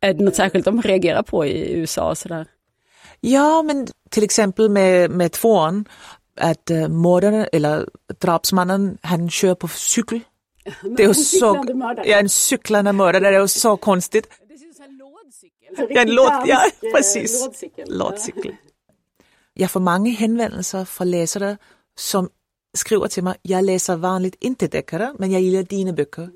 Är 0.00 0.14
det 0.14 0.24
något 0.24 0.36
särskilt 0.36 0.64
de 0.64 0.82
reagerar 0.82 1.22
på 1.22 1.46
i 1.46 1.72
USA? 1.72 2.10
Och 2.10 2.18
sådär? 2.18 2.46
Ja, 3.20 3.62
men 3.62 3.86
till 4.10 4.24
exempel 4.24 4.70
med, 4.70 5.10
med 5.10 5.32
tvåan, 5.32 5.84
att 6.36 6.70
uh, 6.70 6.88
mördaren 6.88 7.46
eller 7.52 7.88
drapsmannen, 8.20 8.98
han 9.02 9.30
kör 9.30 9.54
på 9.54 9.68
cykel. 9.68 10.20
Det 10.96 11.02
är 11.02 11.08
ju 11.08 11.14
så, 11.14 11.64
ja, 12.04 12.18
en 12.18 12.28
cyklande 12.28 12.92
mördare, 12.92 13.30
det 13.30 13.36
är 13.36 13.46
så 13.46 13.76
konstigt. 13.76 14.28
Det 14.48 14.58
som 14.58 14.84
en 14.84 14.96
lådcykel. 14.96 15.86
Ja, 15.90 16.00
en 16.00 16.14
låd, 16.14 16.42
ja 16.46 16.64
precis. 16.94 17.48
Lådcykel. 17.86 18.56
Jag 19.54 19.70
får 19.70 19.80
många 19.80 20.10
hänvändelser 20.10 20.84
från 20.84 21.10
läsare 21.10 21.56
som 21.96 22.28
skriver 22.76 23.08
till 23.08 23.24
mig, 23.24 23.34
jag 23.42 23.64
läser 23.64 23.96
vanligt 23.96 24.36
inte 24.40 24.68
deckare, 24.68 25.14
men 25.18 25.30
jag 25.30 25.42
gillar 25.42 25.62
dina 25.62 25.92
böcker. 25.92 26.30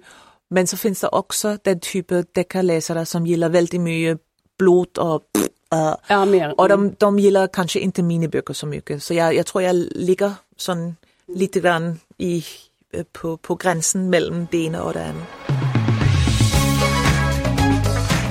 Men 0.51 0.67
så 0.67 0.77
finns 0.77 1.01
det 1.01 1.09
också 1.09 1.59
den 1.65 1.81
typen 1.81 2.25
deckarläsare 2.35 3.07
som 3.07 3.27
gillar 3.27 3.49
väldigt 3.49 3.81
mycket 3.81 4.19
blod 4.59 4.99
och 4.99 5.23
uh, 5.75 5.95
Ja, 6.07 6.25
mer. 6.25 6.61
och 6.61 6.69
de, 6.69 6.95
de 6.99 7.19
gillar 7.19 7.47
kanske 7.47 7.79
inte 7.81 8.03
mina 8.03 8.29
böcker 8.29 8.55
så 8.55 8.67
mycket. 8.67 9.03
Så 9.03 9.15
jag, 9.15 9.35
jag 9.35 9.47
tror 9.47 9.63
jag 9.63 9.75
ligger 9.91 10.33
sån 10.57 10.97
lite 11.27 11.61
grann 11.61 11.99
i, 12.19 12.45
eh, 12.93 13.05
på, 13.13 13.37
på 13.37 13.55
gränsen 13.55 14.11
mellan 14.11 14.47
det 14.51 14.65
ena 14.65 14.83
och 14.83 14.93
det 14.93 15.05
andra. 15.05 15.25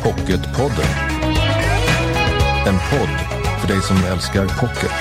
Pocketpodden. 0.04 0.86
En 2.68 2.76
podd 2.92 3.10
för 3.62 3.68
dig 3.68 3.82
som 3.82 3.98
älskar 3.98 4.48
pocket. 4.62 4.92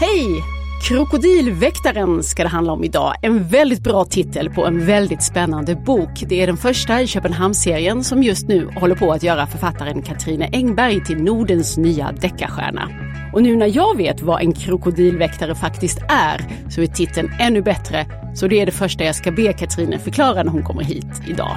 Hej! 0.00 0.57
Krokodilväktaren 0.82 2.22
ska 2.22 2.42
det 2.42 2.48
handla 2.48 2.72
om 2.72 2.84
idag. 2.84 3.14
En 3.22 3.48
väldigt 3.48 3.82
bra 3.82 4.04
titel 4.04 4.50
på 4.50 4.66
en 4.66 4.86
väldigt 4.86 5.22
spännande 5.22 5.74
bok. 5.74 6.10
Det 6.28 6.42
är 6.42 6.46
den 6.46 6.56
första 6.56 7.00
i 7.00 7.06
Köpenhamnsserien 7.06 8.04
som 8.04 8.22
just 8.22 8.48
nu 8.48 8.68
håller 8.76 8.94
på 8.94 9.12
att 9.12 9.22
göra 9.22 9.46
författaren 9.46 10.02
Katrine 10.02 10.50
Engberg 10.52 11.04
till 11.04 11.22
Nordens 11.22 11.78
nya 11.78 12.12
deckarstjärna. 12.12 12.88
Och 13.32 13.42
nu 13.42 13.56
när 13.56 13.76
jag 13.76 13.96
vet 13.96 14.22
vad 14.22 14.42
en 14.42 14.52
krokodilväktare 14.52 15.54
faktiskt 15.54 15.98
är 16.08 16.70
så 16.70 16.82
är 16.82 16.86
titeln 16.86 17.32
ännu 17.40 17.62
bättre. 17.62 18.06
Så 18.34 18.46
det 18.46 18.60
är 18.60 18.66
det 18.66 18.72
första 18.72 19.04
jag 19.04 19.14
ska 19.14 19.30
be 19.30 19.52
Katrine 19.52 19.98
förklara 19.98 20.42
när 20.42 20.50
hon 20.50 20.62
kommer 20.62 20.82
hit 20.82 21.22
idag. 21.26 21.56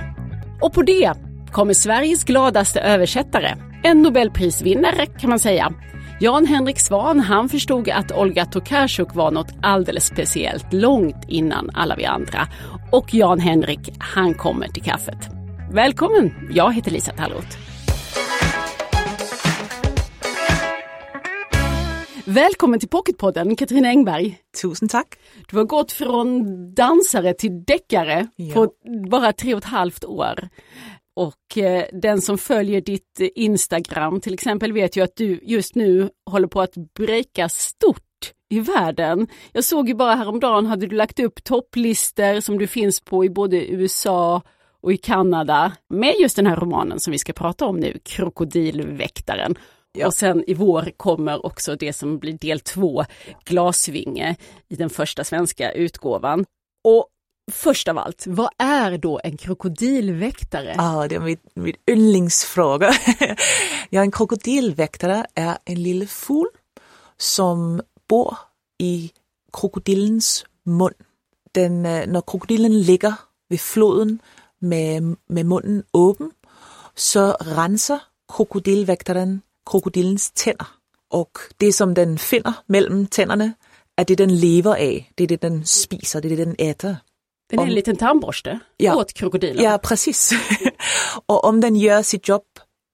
Och 0.61 0.73
på 0.73 0.81
det 0.81 1.13
kommer 1.51 1.73
Sveriges 1.73 2.23
gladaste 2.23 2.79
översättare. 2.79 3.55
En 3.83 4.01
nobelprisvinnare 4.01 5.05
kan 5.05 5.29
man 5.29 5.39
säga. 5.39 5.73
Jan-Henrik 6.21 6.79
Svan, 6.79 7.19
han 7.19 7.49
förstod 7.49 7.89
att 7.89 8.11
Olga 8.11 8.45
Tokarczuk 8.45 9.15
var 9.15 9.31
något 9.31 9.53
alldeles 9.61 10.05
speciellt 10.05 10.73
långt 10.73 11.25
innan 11.27 11.69
alla 11.73 11.95
vi 11.95 12.05
andra. 12.05 12.47
Och 12.91 13.13
Jan-Henrik, 13.13 13.79
han 13.99 14.33
kommer 14.33 14.67
till 14.67 14.83
kaffet. 14.83 15.17
Välkommen! 15.73 16.49
Jag 16.53 16.73
heter 16.73 16.91
Lisa 16.91 17.11
Tallroth. 17.13 17.57
Välkommen 22.25 22.79
till 22.79 22.89
Pocketpodden, 22.89 23.55
Katrina 23.55 23.87
Engberg. 23.87 24.37
Tusen 24.61 24.87
tack. 24.87 25.07
Du 25.49 25.57
har 25.57 25.63
gått 25.63 25.91
från 25.91 26.43
dansare 26.73 27.33
till 27.33 27.63
deckare 27.63 28.27
Ja. 28.35 28.53
på 28.53 28.69
bara 29.09 29.33
tre 29.33 29.53
och 29.53 29.57
ett 29.57 29.65
halvt 29.65 30.05
år. 30.05 30.49
Och 31.15 31.57
eh, 31.57 31.85
den 31.93 32.21
som 32.21 32.37
följer 32.37 32.81
ditt 32.81 33.19
eh, 33.19 33.27
Instagram 33.35 34.21
till 34.21 34.33
exempel 34.33 34.73
vet 34.73 34.97
ju 34.97 35.03
att 35.03 35.15
du 35.15 35.39
just 35.43 35.75
nu 35.75 36.09
håller 36.29 36.47
på 36.47 36.61
att 36.61 36.73
breaka 36.95 37.49
stort 37.49 38.33
i 38.49 38.59
världen. 38.59 39.27
Jag 39.51 39.63
såg 39.63 39.87
ju 39.87 39.95
bara 39.95 40.15
häromdagen 40.15 40.65
hade 40.65 40.87
du 40.87 40.95
lagt 40.95 41.19
upp 41.19 41.43
topplistor 41.43 42.39
som 42.39 42.57
du 42.57 42.67
finns 42.67 43.01
på 43.01 43.25
i 43.25 43.29
både 43.29 43.71
USA 43.71 44.41
och 44.81 44.93
i 44.93 44.97
Kanada 44.97 45.71
med 45.89 46.15
just 46.19 46.35
den 46.35 46.47
här 46.47 46.55
romanen 46.55 46.99
som 46.99 47.11
vi 47.11 47.17
ska 47.17 47.33
prata 47.33 47.65
om 47.65 47.79
nu, 47.79 47.99
Krokodilväktaren. 48.03 49.55
Ja. 49.93 50.07
Och 50.07 50.13
sen 50.13 50.43
i 50.47 50.53
vår 50.53 50.91
kommer 50.97 51.45
också 51.45 51.75
det 51.75 51.93
som 51.93 52.19
blir 52.19 52.33
del 52.33 52.59
två, 52.59 53.03
Glasvinge, 53.45 54.35
i 54.69 54.75
den 54.75 54.89
första 54.89 55.23
svenska 55.23 55.71
utgåvan. 55.71 56.45
Och 56.83 57.07
först 57.51 57.87
av 57.87 57.97
allt, 57.97 58.27
vad 58.27 58.49
är 58.57 58.97
då 58.97 59.19
en 59.23 59.37
krokodilväktare? 59.37 60.75
Ah, 60.77 61.07
det 61.07 61.15
är 61.15 61.19
min, 61.19 61.37
min 61.53 61.75
yndlingsfråga. 61.89 62.93
ja, 63.89 64.01
en 64.01 64.11
krokodilväktare 64.11 65.25
är 65.35 65.57
en 65.65 65.83
liten 65.83 66.07
fågel 66.07 66.51
som 67.17 67.81
bor 68.09 68.37
i 68.79 69.11
krokodilens 69.53 70.45
mun. 70.65 70.93
Den, 71.51 71.85
eh, 71.85 72.07
när 72.07 72.21
krokodilen 72.21 72.81
ligger 72.81 73.13
vid 73.49 73.61
floden 73.61 74.19
med, 74.59 75.15
med 75.27 75.45
munnen 75.45 75.83
öppen 75.93 76.31
så 76.95 77.31
rensar 77.31 77.99
krokodilväktaren 78.37 79.41
krokodilens 79.71 80.31
tänder. 80.31 80.67
Och 81.09 81.37
det 81.57 81.73
som 81.73 81.93
den 81.93 82.17
finner 82.17 82.53
mellan 82.65 83.05
tänderna 83.05 83.53
är 83.95 84.05
det 84.05 84.15
den 84.15 84.35
lever 84.35 84.71
av, 84.71 85.11
det 85.15 85.23
är 85.23 85.27
det 85.27 85.41
den 85.41 85.65
spiser, 85.65 86.21
det 86.21 86.27
är 86.27 86.37
det 86.37 86.45
den 86.45 86.55
äter. 86.57 86.97
Den 87.51 87.59
är 87.59 87.63
om- 87.63 87.69
en 87.69 87.75
liten 87.75 87.95
tandborste 87.95 88.59
Ja. 88.77 88.95
åt 88.95 89.13
krokodilen. 89.13 89.63
Ja, 89.63 89.77
precis. 89.83 90.31
och 91.25 91.43
om 91.45 91.61
den 91.61 91.75
gör 91.75 92.01
sitt 92.03 92.27
jobb 92.27 92.43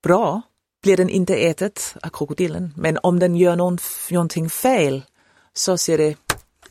bra 0.03 0.41
blir 0.83 0.97
den 0.97 1.09
inte 1.09 1.35
ätet 1.35 1.95
av 2.03 2.09
krokodilen. 2.09 2.73
Men 2.77 2.97
om 3.03 3.19
den 3.19 3.35
gör 3.35 3.55
någon, 3.55 3.77
någonting 4.11 4.49
fel 4.49 5.03
så 5.53 5.77
ser 5.77 5.97
det, 5.97 6.15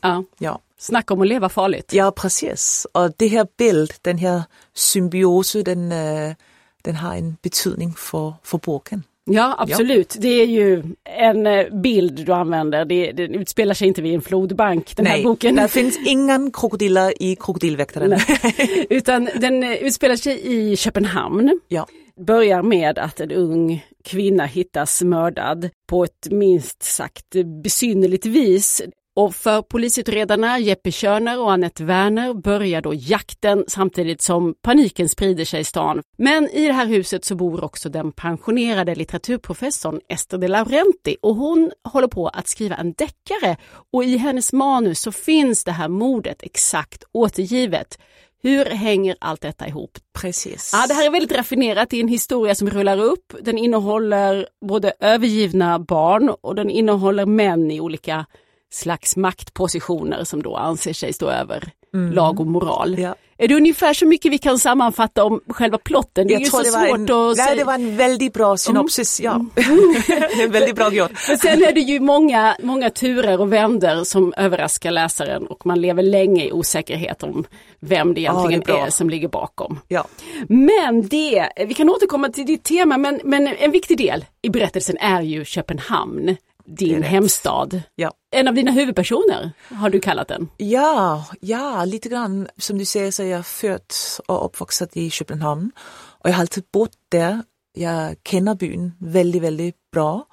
Ja. 0.01 0.23
ja, 0.39 0.59
Snacka 0.79 1.13
om 1.13 1.21
att 1.21 1.27
leva 1.27 1.49
farligt. 1.49 1.93
ja 1.93 2.11
precis. 2.11 2.87
Och 2.91 3.11
det 3.17 3.27
här 3.27 3.47
bild, 3.57 3.93
den 4.01 4.17
här 4.17 4.43
symbiosen, 4.73 5.63
den, 5.63 5.91
eh, 5.91 6.35
den 6.81 6.95
har 6.95 7.15
en 7.15 7.37
betydning 7.41 7.93
för, 7.93 8.33
för 8.43 8.57
boken. 8.57 9.03
Ja, 9.29 9.55
absolut. 9.57 10.15
Det 10.19 10.41
är 10.41 10.45
ju 10.45 10.83
en 11.03 11.47
eh, 11.47 11.65
bild 11.69 12.25
du 12.25 12.33
använder. 12.33 12.85
Det, 12.85 13.11
det 13.11 13.23
utspelar 13.23 13.73
sig 13.73 13.87
inte 13.87 14.01
vid 14.01 14.15
en 14.15 14.21
flodbank, 14.21 14.95
den 14.95 15.05
här 15.05 15.23
boken. 15.23 15.55
det 15.55 15.67
finns 15.67 15.99
ingen 16.05 16.51
krokodiler 16.51 17.23
i 17.23 17.35
krokodilväktaren. 17.35 18.19
Utan 18.89 19.29
den 19.35 19.63
eh, 19.63 19.73
utspelar 19.73 20.15
sig 20.15 20.41
i 20.43 20.75
Köpenhamn. 20.75 21.59
ja. 21.67 21.87
Börjar 22.19 22.63
med 22.63 22.99
att 22.99 23.19
en 23.19 23.31
ung 23.31 23.85
kvinna 24.03 24.45
hittas 24.45 25.01
mördad 25.01 25.69
på 25.89 26.03
ett 26.03 26.27
minst 26.31 26.83
sagt 26.83 27.35
besynnerligt 27.63 28.25
vis. 28.25 28.81
Och 29.17 29.35
för 29.35 29.61
polisutredarna 29.61 30.59
Jeppe 30.59 30.91
Körner 30.91 31.39
och 31.39 31.51
Annette 31.51 31.83
Werner 31.83 32.33
börjar 32.33 32.81
då 32.81 32.93
jakten 32.93 33.65
samtidigt 33.67 34.21
som 34.21 34.53
paniken 34.61 35.09
sprider 35.09 35.45
sig 35.45 35.61
i 35.61 35.63
stan. 35.63 36.01
Men 36.17 36.49
i 36.49 36.67
det 36.67 36.73
här 36.73 36.85
huset 36.85 37.25
så 37.25 37.35
bor 37.35 37.63
också 37.63 37.89
den 37.89 38.11
pensionerade 38.11 38.95
litteraturprofessorn 38.95 39.99
Ester 40.09 40.37
de 40.37 40.47
Laurenti 40.47 41.17
och 41.21 41.35
hon 41.35 41.71
håller 41.83 42.07
på 42.07 42.27
att 42.27 42.47
skriva 42.47 42.75
en 42.75 42.93
deckare 42.93 43.57
och 43.93 44.03
i 44.03 44.17
hennes 44.17 44.53
manus 44.53 44.99
så 44.99 45.11
finns 45.11 45.63
det 45.63 45.71
här 45.71 45.87
mordet 45.87 46.43
exakt 46.43 47.03
återgivet. 47.11 47.99
Hur 48.43 48.65
hänger 48.65 49.15
allt 49.19 49.41
detta 49.41 49.67
ihop? 49.67 49.97
Precis. 50.21 50.71
Ja, 50.73 50.87
det 50.87 50.93
här 50.93 51.05
är 51.05 51.11
väldigt 51.11 51.37
raffinerat. 51.37 51.89
Det 51.89 51.97
är 51.97 52.01
en 52.01 52.07
historia 52.07 52.55
som 52.55 52.69
rullar 52.69 52.97
upp. 52.97 53.33
Den 53.41 53.57
innehåller 53.57 54.47
både 54.65 54.93
övergivna 54.99 55.79
barn 55.79 56.29
och 56.41 56.55
den 56.55 56.69
innehåller 56.69 57.25
män 57.25 57.71
i 57.71 57.79
olika 57.79 58.25
slags 58.71 59.15
maktpositioner 59.15 60.23
som 60.23 60.43
då 60.43 60.55
anser 60.55 60.93
sig 60.93 61.13
stå 61.13 61.29
över 61.29 61.73
lag 61.93 62.39
och 62.39 62.47
moral. 62.47 62.93
Mm. 62.93 63.03
Ja. 63.03 63.15
Är 63.39 63.47
det 63.47 63.55
ungefär 63.55 63.93
så 63.93 64.05
mycket 64.05 64.31
vi 64.31 64.37
kan 64.37 64.59
sammanfatta 64.59 65.23
om 65.23 65.41
själva 65.49 65.77
plotten? 65.77 66.27
Det 66.27 66.33
är 66.33 66.39
ju 66.39 66.45
så 66.45 66.63
svårt 66.63 66.97
en, 66.97 67.03
att 67.03 67.37
nej, 67.37 67.45
säga. 67.45 67.55
det 67.55 67.63
var 67.63 67.73
en 67.73 67.97
väldigt 67.97 68.33
bra 68.33 68.57
synopsis. 68.57 69.19
Ja. 69.19 69.45
det 69.55 70.43
är 70.43 70.47
väldigt 70.47 70.75
bra. 70.75 70.89
Men 71.27 71.37
sen 71.37 71.63
är 71.63 71.73
det 71.73 71.79
ju 71.79 71.99
många, 71.99 72.55
många 72.63 72.89
turer 72.89 73.41
och 73.41 73.53
vänder 73.53 74.03
som 74.03 74.33
överraskar 74.37 74.91
läsaren 74.91 75.47
och 75.47 75.65
man 75.65 75.81
lever 75.81 76.03
länge 76.03 76.45
i 76.45 76.51
osäkerhet 76.51 77.23
om 77.23 77.45
vem 77.79 78.13
det 78.13 78.21
egentligen 78.21 78.63
det 78.65 78.71
är 78.71 78.85
är 78.85 78.89
som 78.89 79.09
ligger 79.09 79.27
bakom. 79.27 79.79
Ja. 79.87 80.07
Men 80.47 81.07
det, 81.07 81.49
vi 81.67 81.73
kan 81.73 81.89
återkomma 81.89 82.29
till 82.29 82.45
ditt 82.45 82.63
tema, 82.63 82.97
men, 82.97 83.19
men 83.23 83.47
en 83.47 83.71
viktig 83.71 83.97
del 83.97 84.25
i 84.41 84.49
berättelsen 84.49 84.97
är 84.97 85.21
ju 85.21 85.45
Köpenhamn, 85.45 86.37
din 86.67 87.03
hemstad. 87.03 87.81
Ja. 87.95 88.11
En 88.31 88.47
av 88.47 88.53
dina 88.53 88.71
huvudpersoner 88.71 89.51
har 89.69 89.89
du 89.89 89.99
kallat 89.99 90.27
den. 90.27 90.49
Ja, 90.57 91.25
ja, 91.41 91.85
lite 91.85 92.09
grann. 92.09 92.47
Som 92.57 92.77
du 92.77 92.85
säger 92.85 93.11
så 93.11 93.23
är 93.23 93.27
jag 93.27 93.45
född 93.45 93.93
och 94.27 94.45
uppvuxen 94.45 94.87
i 94.93 95.09
Köpenhamn. 95.09 95.71
Och 95.97 96.29
jag 96.29 96.33
har 96.33 96.41
alltid 96.41 96.63
bott 96.73 96.97
där. 97.09 97.43
Jag 97.73 98.15
känner 98.25 98.55
byn 98.55 98.91
väldigt, 98.99 99.41
väldigt 99.41 99.91
bra. 99.91 100.25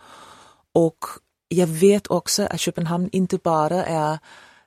Och 0.72 0.98
jag 1.48 1.66
vet 1.66 2.06
också 2.06 2.42
att 2.42 2.60
Köpenhamn 2.60 3.08
inte 3.12 3.38
bara 3.38 3.84
är 3.84 4.18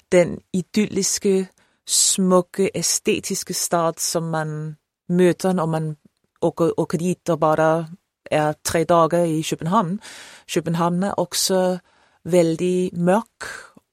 den 0.09 0.39
idylliska, 0.51 1.45
smucka, 1.87 2.67
estetiska 2.67 3.53
stad 3.53 3.99
som 3.99 4.29
man 4.29 4.75
möter 5.09 5.53
när 5.53 5.65
man 5.65 5.95
åker, 6.41 6.79
åker 6.79 6.97
dit 6.97 7.29
och 7.29 7.39
bara 7.39 7.87
är 8.31 8.53
tre 8.53 8.85
dagar 8.85 9.25
i 9.25 9.43
Köpenhamn. 9.43 9.99
Köpenhamn 10.47 11.03
är 11.03 11.19
också 11.19 11.79
väldigt 12.23 12.93
mörk 12.93 13.43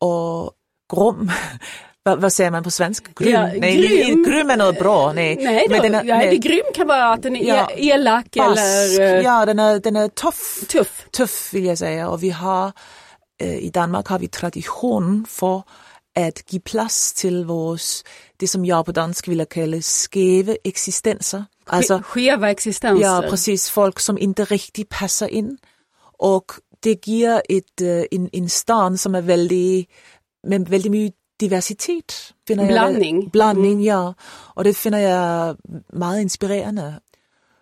och 0.01 0.53
grum. 0.95 1.31
vad, 2.03 2.21
vad 2.21 2.33
säger 2.33 2.51
man 2.51 2.63
på 2.65 2.71
svenska? 2.71 3.11
Grym? 3.17 3.33
Ja, 3.33 3.47
nej, 3.57 3.77
grym. 3.77 4.25
grym 4.25 4.51
är 4.51 4.57
något 4.57 4.79
bra. 4.79 5.13
Nej, 5.13 5.37
Nej, 5.37 5.67
då, 5.69 5.73
Men 5.75 5.83
den 5.83 5.95
är- 5.95 6.05
nej. 6.05 6.31
det 6.31 6.37
grym 6.37 6.65
kan 6.75 6.87
vara 6.87 7.13
att 7.13 7.23
den 7.23 7.37
är 7.37 7.45
Ja. 7.49 7.71
e- 7.71 7.89
elak 7.89 8.27
Barsk. 8.37 8.59
eller 8.61 9.01
eh, 9.17 9.21
Ja, 9.23 9.47
den 9.47 9.59
är, 9.59 9.79
den 9.79 9.97
är 9.97 10.09
tuff. 10.09 10.65
tuff. 10.69 11.07
tuff 11.11 11.55
vill 11.55 11.65
jag 11.65 11.79
säga. 11.79 12.09
Och 12.09 12.23
vi 12.23 12.31
har, 12.31 12.73
eh, 13.43 13.57
i 13.59 13.71
Danmark 13.71 14.07
har 14.07 14.19
vi 14.19 14.29
tradition 14.29 15.27
för 15.29 15.63
att 16.19 16.53
ge 16.53 16.61
plats 16.61 17.13
till 17.13 17.45
vårs, 17.45 18.03
det 18.37 18.49
som 18.49 18.65
jag 18.65 18.87
på 18.87 18.93
dansk 18.93 19.29
vill 19.29 19.47
kalla 19.51 19.81
skeve 19.83 20.57
existenser. 20.65 21.45
Alltså, 21.67 22.03
Skeva 22.05 22.51
existenser. 22.51 23.05
ja, 23.07 23.25
precis, 23.31 23.71
folk 23.71 24.01
som 24.01 24.19
inte 24.19 24.45
riktigt 24.45 24.89
passar 24.89 25.29
in. 25.29 25.59
Och 26.19 26.53
det 26.81 27.07
ger 27.07 27.43
ett, 27.49 27.81
eh, 27.81 28.05
en, 28.11 28.31
en 28.33 28.49
stan 28.49 28.99
som 28.99 29.15
är 29.15 29.23
väldigt, 29.23 29.91
med 30.47 30.69
väldigt 30.69 30.93
mycket 30.93 31.21
diversitet. 31.37 32.13
finner 32.47 32.63
jag. 32.63 32.73
Blandning. 32.73 33.29
Blandning, 33.29 33.85
ja. 33.85 34.15
Och 34.55 34.65
det 34.65 34.75
finner 34.75 34.99
jag 34.99 35.57
meget 35.93 36.23
inspirerande. 36.23 36.95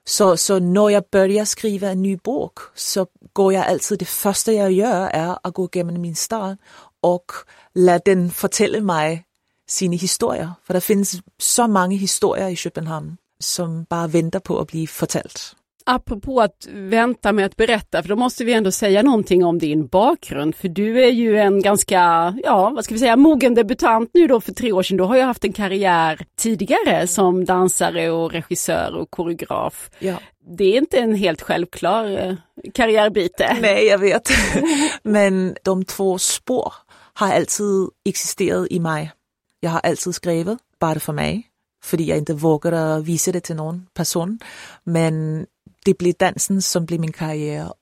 Så, 0.04 0.36
så 0.36 0.58
när 0.58 0.90
jag 0.90 1.04
börjar 1.12 1.44
skriva 1.44 1.88
en 1.88 2.02
ny 2.02 2.16
bok 2.16 2.58
så 2.74 3.06
går 3.32 3.52
jag 3.52 3.66
alltid, 3.66 3.98
det 3.98 4.04
första 4.04 4.52
jag 4.52 4.72
gör 4.72 5.08
är 5.08 5.38
att 5.42 5.54
gå 5.54 5.68
igenom 5.72 6.00
min 6.00 6.16
stad 6.16 6.56
och 7.00 7.32
låta 7.74 8.02
den 8.04 8.30
fortælle 8.30 8.80
mig 8.80 9.24
sina 9.68 9.96
historier. 9.96 10.52
För 10.64 10.74
det 10.74 10.80
finns 10.80 11.22
så 11.38 11.68
många 11.68 11.96
historier 11.96 12.48
i 12.48 12.56
Köpenhamn 12.56 13.16
som 13.38 13.84
bara 13.84 14.06
väntar 14.06 14.40
på 14.40 14.58
att 14.58 14.68
bli 14.68 14.86
fortalt. 14.86 15.56
Apropå 15.86 16.40
att 16.40 16.68
vänta 16.72 17.32
med 17.32 17.46
att 17.46 17.56
berätta, 17.56 18.02
för 18.02 18.08
då 18.08 18.16
måste 18.16 18.44
vi 18.44 18.52
ändå 18.52 18.72
säga 18.72 19.02
någonting 19.02 19.44
om 19.44 19.58
din 19.58 19.86
bakgrund. 19.86 20.54
För 20.54 20.68
du 20.68 21.04
är 21.04 21.10
ju 21.10 21.38
en 21.38 21.62
ganska, 21.62 22.34
ja 22.44 22.70
vad 22.70 22.84
ska 22.84 22.94
vi 22.94 23.00
säga, 23.00 23.16
mogen 23.16 23.54
debutant 23.54 24.10
nu 24.14 24.26
då 24.26 24.40
för 24.40 24.52
tre 24.52 24.72
år 24.72 24.82
sedan. 24.82 24.96
Du 24.96 25.02
har 25.02 25.16
ju 25.16 25.22
haft 25.22 25.44
en 25.44 25.52
karriär 25.52 26.26
tidigare 26.38 27.06
som 27.06 27.44
dansare 27.44 28.10
och 28.10 28.32
regissör 28.32 28.96
och 28.96 29.10
koreograf. 29.10 29.90
Ja. 29.98 30.16
Det 30.58 30.64
är 30.64 30.78
inte 30.78 30.98
en 30.98 31.14
helt 31.14 31.42
självklar 31.42 32.26
eh, 32.26 32.34
karriärbyte. 32.74 33.56
Nej, 33.60 33.86
jag 33.86 33.98
vet. 33.98 34.28
Men 35.02 35.56
de 35.64 35.84
två 35.84 36.18
spår 36.18 36.72
har 37.14 37.32
alltid 37.32 37.88
existerat 38.04 38.66
i 38.70 38.80
mig. 38.80 39.12
Jag 39.60 39.70
har 39.70 39.80
alltid 39.80 40.14
skrivit, 40.14 40.58
bara 40.80 41.00
för 41.00 41.12
mig, 41.12 41.42
för 41.84 42.00
jag 42.00 42.18
inte 42.18 42.34
vågade 42.34 43.00
visa 43.00 43.32
det 43.32 43.40
till 43.40 43.56
någon 43.56 43.86
person. 43.94 44.38
Men 44.84 45.46
det 45.84 45.98
blev 45.98 46.14
dansen 46.14 46.62
som 46.62 46.86
blev 46.86 47.00
min 47.00 47.12
karriär. 47.12 47.72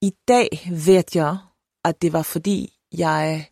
Idag 0.00 0.48
vet 0.70 1.14
jag 1.14 1.36
att 1.84 2.00
det 2.00 2.10
var 2.10 2.22
för 2.22 2.42
jag 2.90 3.48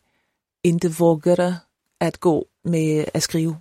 inte 0.63 0.89
vågade 0.89 1.57
att 2.01 2.19
gå 2.19 2.45
med 2.65 3.11
att 3.15 3.23
skriva. 3.23 3.57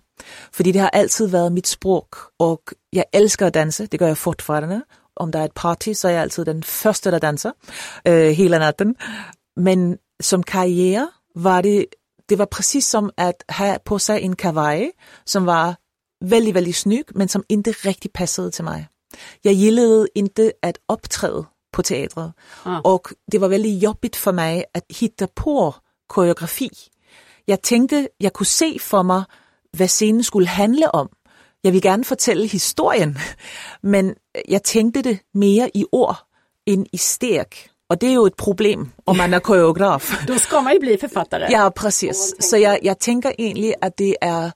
För 0.51 0.63
det 0.63 0.79
har 0.79 0.89
alltid 0.89 1.31
varit 1.31 1.51
mitt 1.51 1.65
språk 1.65 2.15
och 2.37 2.73
jag 2.89 3.05
älskar 3.11 3.47
att 3.47 3.53
dansa, 3.53 3.87
det 3.91 4.01
gör 4.01 4.07
jag 4.07 4.17
fortfarande. 4.17 4.81
Om 5.13 5.31
det 5.31 5.39
är 5.39 5.45
ett 5.45 5.53
party 5.53 5.95
så 5.95 6.07
är 6.07 6.11
jag 6.11 6.21
alltid 6.21 6.45
den 6.45 6.63
första 6.63 7.11
som 7.11 7.19
dansar 7.19 7.53
äh, 8.03 8.13
øh, 8.13 8.31
hela 8.31 8.59
natten. 8.59 8.95
Men 9.55 9.97
som 10.19 10.43
karriär 10.43 11.07
var 11.35 11.61
det, 11.61 11.85
det 12.29 12.35
var 12.35 12.45
precis 12.45 12.87
som 12.87 13.11
att 13.17 13.43
ha 13.47 13.77
på 13.85 13.99
sig 13.99 14.21
en 14.21 14.35
kavaj 14.35 14.91
som 15.25 15.45
var 15.45 15.75
väldigt, 16.25 16.55
väldigt 16.55 16.75
snygg 16.75 17.05
men 17.15 17.27
som 17.27 17.43
inte 17.47 17.71
riktigt 17.71 18.13
passade 18.13 18.51
till 18.51 18.63
mig. 18.63 18.87
Jag 19.41 19.53
gillade 19.53 20.07
inte 20.15 20.51
att 20.62 20.75
uppträda 20.94 21.45
på 21.73 21.83
teatret 21.83 22.33
Ah. 22.63 22.79
och 22.79 23.07
det 23.31 23.38
var 23.39 23.47
väldigt 23.47 23.83
jobbigt 23.83 24.15
för 24.15 24.31
mig 24.31 24.65
att 24.73 24.85
hitta 24.89 25.27
på 25.27 25.75
koreografi. 26.07 26.69
Jag 27.45 27.62
tänkte, 27.62 28.07
jag 28.17 28.33
kunde 28.33 28.50
se 28.50 28.79
för 28.79 29.03
mig 29.03 29.23
vad 29.77 29.89
scenen 29.89 30.23
skulle 30.23 30.47
handla 30.50 30.89
om. 30.89 31.09
Jag 31.62 31.71
vill 31.71 31.85
gärna 31.85 32.03
fortælle 32.03 32.45
historien, 32.47 33.19
men 33.81 34.15
jag 34.47 34.63
tänkte 34.63 35.01
det 35.01 35.19
mer 35.33 35.69
i 35.73 35.85
ord 35.91 36.15
än 36.65 36.85
i 36.91 36.97
steg. 36.97 37.47
Och 37.89 37.97
det 37.97 38.07
är 38.07 38.12
ju 38.12 38.27
ett 38.27 38.35
problem 38.35 38.91
om 39.03 39.17
man 39.17 39.33
är 39.33 39.39
koreograf. 39.50 40.19
Då 40.27 40.39
ska 40.39 40.62
man 40.62 40.73
ju 40.73 40.79
bli 40.79 40.97
författare. 40.97 41.47
Ja, 41.50 41.71
precis. 41.75 42.35
Så 42.39 42.57
jag, 42.57 42.83
jag 42.83 43.00
tänker 43.00 43.41
egentligen 43.41 43.75
att 43.81 43.97
det 43.97 44.17
är 44.21 44.51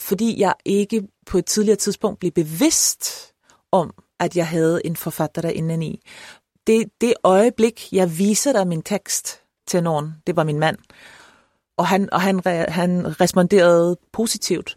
fordi 0.00 0.40
jag 0.40 0.54
inte 0.64 1.02
på 1.26 1.38
ett 1.38 1.46
tidigare 1.46 1.76
tidspunkt 1.76 2.20
blev 2.20 2.32
bevidst 2.32 3.32
om 3.76 3.92
att 4.18 4.36
jag 4.36 4.44
hade 4.44 4.80
en 4.84 4.96
författare 4.96 5.52
indeni. 5.52 6.00
Det, 6.64 6.88
det 6.98 7.14
ögonblick 7.24 7.88
jag 7.92 8.06
visade 8.06 8.64
min 8.64 8.82
text 8.82 9.38
till 9.68 9.82
någon, 9.82 10.14
det 10.24 10.32
var 10.32 10.44
min 10.44 10.58
man, 10.58 10.76
och 11.76 11.86
han, 11.86 12.08
og 12.12 12.20
han, 12.20 12.42
han 12.68 13.06
responderede 13.20 13.96
positivt, 14.12 14.74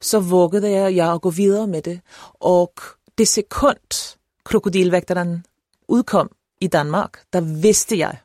så 0.00 0.20
vågade 0.20 0.70
jag, 0.70 0.92
jeg 0.92 1.14
at 1.14 1.20
gå 1.20 1.30
vidare 1.30 1.66
med 1.66 1.82
det. 1.82 2.00
Och 2.40 2.80
det 3.18 3.26
sekund 3.26 4.16
Krokodilväktaren 4.44 5.42
udkom 5.88 6.28
i 6.60 6.68
Danmark, 6.68 7.16
der 7.32 7.40
visste 7.40 7.96
jag 7.96 8.16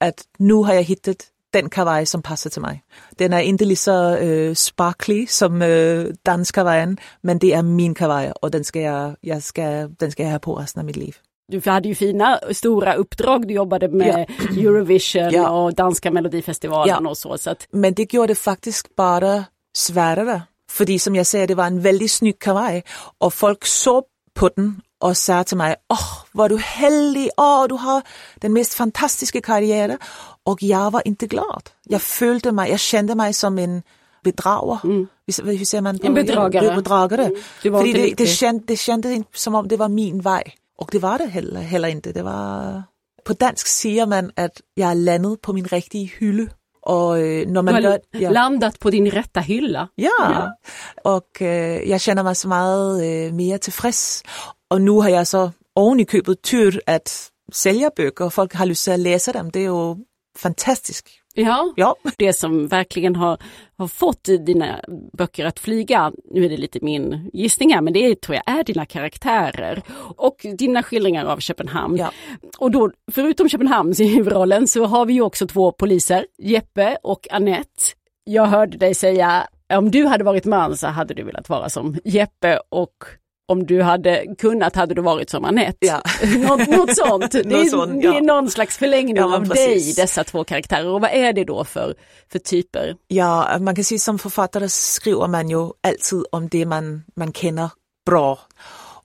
att 0.00 0.28
nu 0.38 0.54
har 0.54 0.74
jag 0.74 0.82
hittat 0.82 1.26
den 1.62 1.70
kavaj 1.70 2.06
som 2.06 2.22
passar 2.22 2.50
till 2.50 2.62
mig. 2.62 2.82
Den 3.18 3.32
är 3.32 3.40
inte 3.40 3.64
lika 3.64 4.18
øh, 4.20 4.54
sparkly 4.54 5.26
som 5.28 5.62
øh, 5.62 6.14
danskavajen, 6.26 6.98
men 7.22 7.38
det 7.38 7.54
är 7.54 7.62
min 7.62 7.94
kavaj 7.94 8.32
och 8.42 8.52
den 8.52 8.64
ska 8.64 8.80
jag, 8.80 9.16
jag 9.22 9.42
ska, 9.42 9.88
den 10.00 10.10
ska 10.10 10.22
jag 10.22 10.30
ha 10.30 10.38
på 10.38 10.54
resten 10.54 10.80
av 10.80 10.86
mitt 10.86 10.96
liv. 10.96 11.16
Du 11.52 11.60
hade 11.70 11.88
ju 11.88 11.94
fina 11.94 12.38
stora 12.52 12.94
uppdrag, 12.94 13.48
du 13.48 13.54
jobbade 13.54 13.88
med 13.88 14.26
Eurovision 14.50 15.30
Ja. 15.32 15.50
och 15.50 15.74
danska 15.74 16.10
melodifestivalen 16.10 17.04
Ja. 17.04 17.10
och 17.10 17.18
så. 17.18 17.38
så 17.38 17.50
att, 17.50 17.66
Men 17.72 17.94
det 17.94 18.14
gjorde 18.14 18.26
det 18.32 18.34
faktiskt 18.34 18.96
bara 18.96 19.44
svårare. 19.76 20.42
För 20.70 20.98
som 20.98 21.16
jag 21.16 21.26
säger, 21.26 21.46
det 21.46 21.54
var 21.54 21.66
en 21.66 21.80
väldigt 21.80 22.10
snygg 22.10 22.38
kavaj 22.38 22.84
och 23.18 23.34
folk 23.34 23.66
såg 23.66 24.04
på 24.34 24.50
den 24.56 24.80
och 25.00 25.16
sa 25.16 25.44
till 25.44 25.56
mig, 25.56 25.76
åh, 25.88 26.24
vad 26.32 26.50
du 26.50 26.58
heldig, 26.58 27.30
åh, 27.36 27.66
du 27.68 27.74
har 27.74 28.02
den 28.34 28.52
mest 28.52 28.74
fantastiska 28.74 29.40
karriären. 29.40 29.98
Och 30.48 30.62
jag 30.62 30.90
var 30.90 31.02
inte 31.08 31.26
glad. 31.26 31.64
Jag 31.84 32.02
följde 32.02 32.52
mig, 32.52 32.70
jag 32.70 32.80
kände 32.80 33.14
mig 33.14 33.32
som 33.32 33.58
en 33.58 33.82
bedragare. 34.24 34.78
Hur, 34.82 35.56
hur 35.58 35.64
säger 35.64 35.82
man? 35.82 35.98
på- 35.98 36.06
En 36.06 36.14
bedragare. 36.14 36.64
Ja, 36.66 36.74
bedragare. 36.76 37.30
Du 37.62 37.70
var 37.70 37.80
Fordi 37.80 37.90
inte 37.90 38.02
det, 38.02 38.14
det, 38.24 38.26
känd, 38.26 38.62
det 38.66 38.76
kändes 38.76 39.24
som 39.34 39.54
om 39.54 39.68
det 39.68 39.76
var 39.76 39.88
min 39.88 40.20
väg. 40.20 40.56
Och 40.78 40.88
det 40.92 40.98
var 40.98 41.18
det 41.18 41.26
heller, 41.26 41.60
heller 41.60 41.88
inte. 41.88 42.12
Det 42.12 42.22
var... 42.22 42.82
På 43.24 43.32
dansk 43.32 43.66
säger 43.66 44.06
man 44.06 44.30
att 44.36 44.60
jag 44.74 44.96
landat 44.96 45.40
på 45.40 45.52
min 45.52 45.64
riktiga 45.64 46.08
hylla. 46.18 46.46
Och 46.82 47.18
øh, 47.18 47.48
när 47.48 47.62
man 47.62 47.82
gör, 47.82 47.98
ja. 48.10 48.30
landat 48.30 48.78
på 48.78 48.90
din 48.90 49.10
rätta 49.10 49.40
hylla. 49.40 49.88
Ja, 49.94 50.56
och 51.04 51.42
eh, 51.42 51.90
jag 51.90 52.00
känner 52.00 52.22
mig 52.22 52.34
så 52.34 52.48
mycket 52.48 53.32
eh, 53.32 53.34
mer 53.36 53.58
tillfreds. 53.58 54.24
Och 54.70 54.80
nu 54.80 54.90
har 54.90 55.08
jag 55.08 55.26
så 55.26 55.50
oven 55.74 56.00
i 56.00 56.06
köpet 56.06 56.42
tur 56.42 56.80
att 56.86 57.30
sälja 57.52 57.90
böcker 57.96 58.24
och 58.24 58.34
folk 58.34 58.54
har 58.54 58.66
lust 58.66 58.88
att 58.88 58.98
läsa 58.98 59.32
dem. 59.32 59.50
Det 59.52 59.58
är 59.58 59.62
ju 59.62 59.96
fantastiskt. 60.38 61.08
Ja, 61.34 61.72
Ja, 61.76 61.96
det 62.16 62.32
som 62.32 62.68
verkligen 62.68 63.16
har, 63.16 63.38
har 63.76 63.88
fått 63.88 64.24
dina 64.24 64.80
böcker 65.12 65.44
att 65.46 65.58
flyga, 65.58 66.12
nu 66.30 66.44
är 66.44 66.48
det 66.48 66.56
lite 66.56 66.78
min 66.82 67.30
gissning 67.32 67.74
här, 67.74 67.80
men 67.80 67.92
det 67.92 68.20
tror 68.20 68.36
jag 68.36 68.58
är 68.58 68.64
dina 68.64 68.86
karaktärer 68.86 69.82
och 70.16 70.46
dina 70.58 70.82
skildringar 70.82 71.24
av 71.24 71.38
Köpenhamn. 71.38 71.96
Ja. 71.96 72.12
Och 72.58 72.70
då, 72.70 72.90
förutom 73.12 73.48
Köpenhamns 73.48 74.00
i 74.00 74.06
huvudrollen 74.06 74.68
så 74.68 74.84
har 74.84 75.06
vi 75.06 75.12
ju 75.12 75.22
också 75.22 75.46
två 75.46 75.72
poliser, 75.72 76.26
Jeppe 76.38 76.98
och 77.02 77.26
Annette. 77.30 77.82
Jag 78.24 78.46
hörde 78.46 78.78
dig 78.78 78.94
säga, 78.94 79.48
om 79.74 79.90
du 79.90 80.06
hade 80.06 80.24
varit 80.24 80.44
man 80.44 80.76
så 80.76 80.86
hade 80.86 81.14
du 81.14 81.22
velat 81.22 81.48
vara 81.48 81.68
som 81.68 81.96
Jeppe 82.04 82.60
och 82.68 83.04
om 83.48 83.66
du 83.66 83.82
hade 83.82 84.26
kunnat 84.38 84.76
hade 84.76 84.94
du 84.94 85.02
varit 85.02 85.30
som 85.30 85.44
Annette. 85.44 85.86
Ja. 85.86 86.02
något, 86.48 86.68
något 86.68 86.96
sånt. 86.96 87.32
Det, 87.32 87.38
är, 87.38 87.64
sånt, 87.64 88.02
det 88.02 88.08
är 88.08 88.12
ja. 88.12 88.20
någon 88.20 88.50
slags 88.50 88.78
förlängning 88.78 89.16
Ja, 89.16 89.36
av 89.36 89.48
precis. 89.48 89.96
dig, 89.96 90.04
dessa 90.04 90.24
två 90.24 90.44
karaktärer. 90.44 90.86
Och 90.86 91.00
vad 91.00 91.10
är 91.10 91.32
det 91.32 91.44
då 91.44 91.64
för, 91.64 91.94
för 92.32 92.38
typer? 92.38 92.96
ja, 93.08 93.58
man 93.60 93.74
kan 93.74 93.84
säga 93.84 93.98
som 93.98 94.18
författare 94.18 94.68
skriver 94.68 95.26
man 95.26 95.50
ju 95.50 95.70
alltid 95.80 96.24
om 96.32 96.48
det 96.48 96.66
man, 96.66 97.04
man 97.16 97.32
känner 97.32 97.70
bra. 98.06 98.38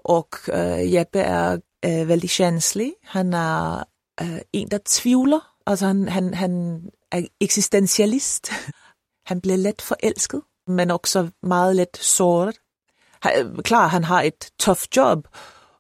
Och 0.04 0.50
äh, 0.50 0.86
Jeppe 0.94 1.22
är 1.22 1.62
äh, 1.86 2.06
väldigt 2.06 2.32
känslig. 2.32 2.94
Han 3.06 3.34
är 3.34 3.76
äh, 4.22 4.38
en, 4.52 4.70
der 4.70 4.80
tvivlar. 5.02 5.42
Alltså 5.66 5.86
han, 5.86 6.08
han, 6.08 6.34
han 6.34 6.82
är 7.16 7.28
existentialist. 7.40 8.52
Han 9.26 9.40
blir 9.40 9.58
lätt 9.58 9.82
förälskad, 9.82 10.42
men 10.68 10.92
också 10.92 11.30
meget 11.46 11.76
lätt 11.76 11.96
sårad. 11.96 12.56
Klar, 13.64 13.88
han 13.88 14.04
har 14.04 14.24
ett 14.24 14.58
tufft 14.58 14.98
jobb, 14.98 15.28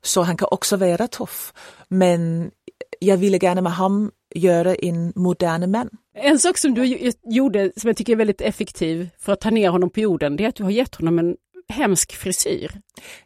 så 0.01 0.21
han 0.21 0.37
kan 0.37 0.47
också 0.51 0.77
vara 0.77 1.07
tuff. 1.07 1.53
Men 1.87 2.51
jag 2.99 3.17
ville 3.17 3.37
gärna 3.37 3.61
med 3.61 3.75
honom 3.75 4.11
göra 4.35 4.75
en 4.75 5.13
modern 5.15 5.71
man. 5.71 5.89
En 6.15 6.39
sak 6.39 6.57
som 6.57 6.73
du 6.73 7.11
gjorde 7.23 7.71
som 7.77 7.87
jag 7.87 7.97
tycker 7.97 8.13
är 8.13 8.17
väldigt 8.17 8.41
effektiv 8.41 9.09
för 9.19 9.33
att 9.33 9.41
ta 9.41 9.49
ner 9.49 9.69
honom 9.69 9.89
på 9.89 9.99
jorden, 9.99 10.35
det 10.35 10.43
är 10.43 10.49
att 10.49 10.55
du 10.55 10.63
har 10.63 10.71
gett 10.71 10.95
honom 10.95 11.19
en 11.19 11.35
hemsk 11.67 12.13
frisyr. 12.13 12.71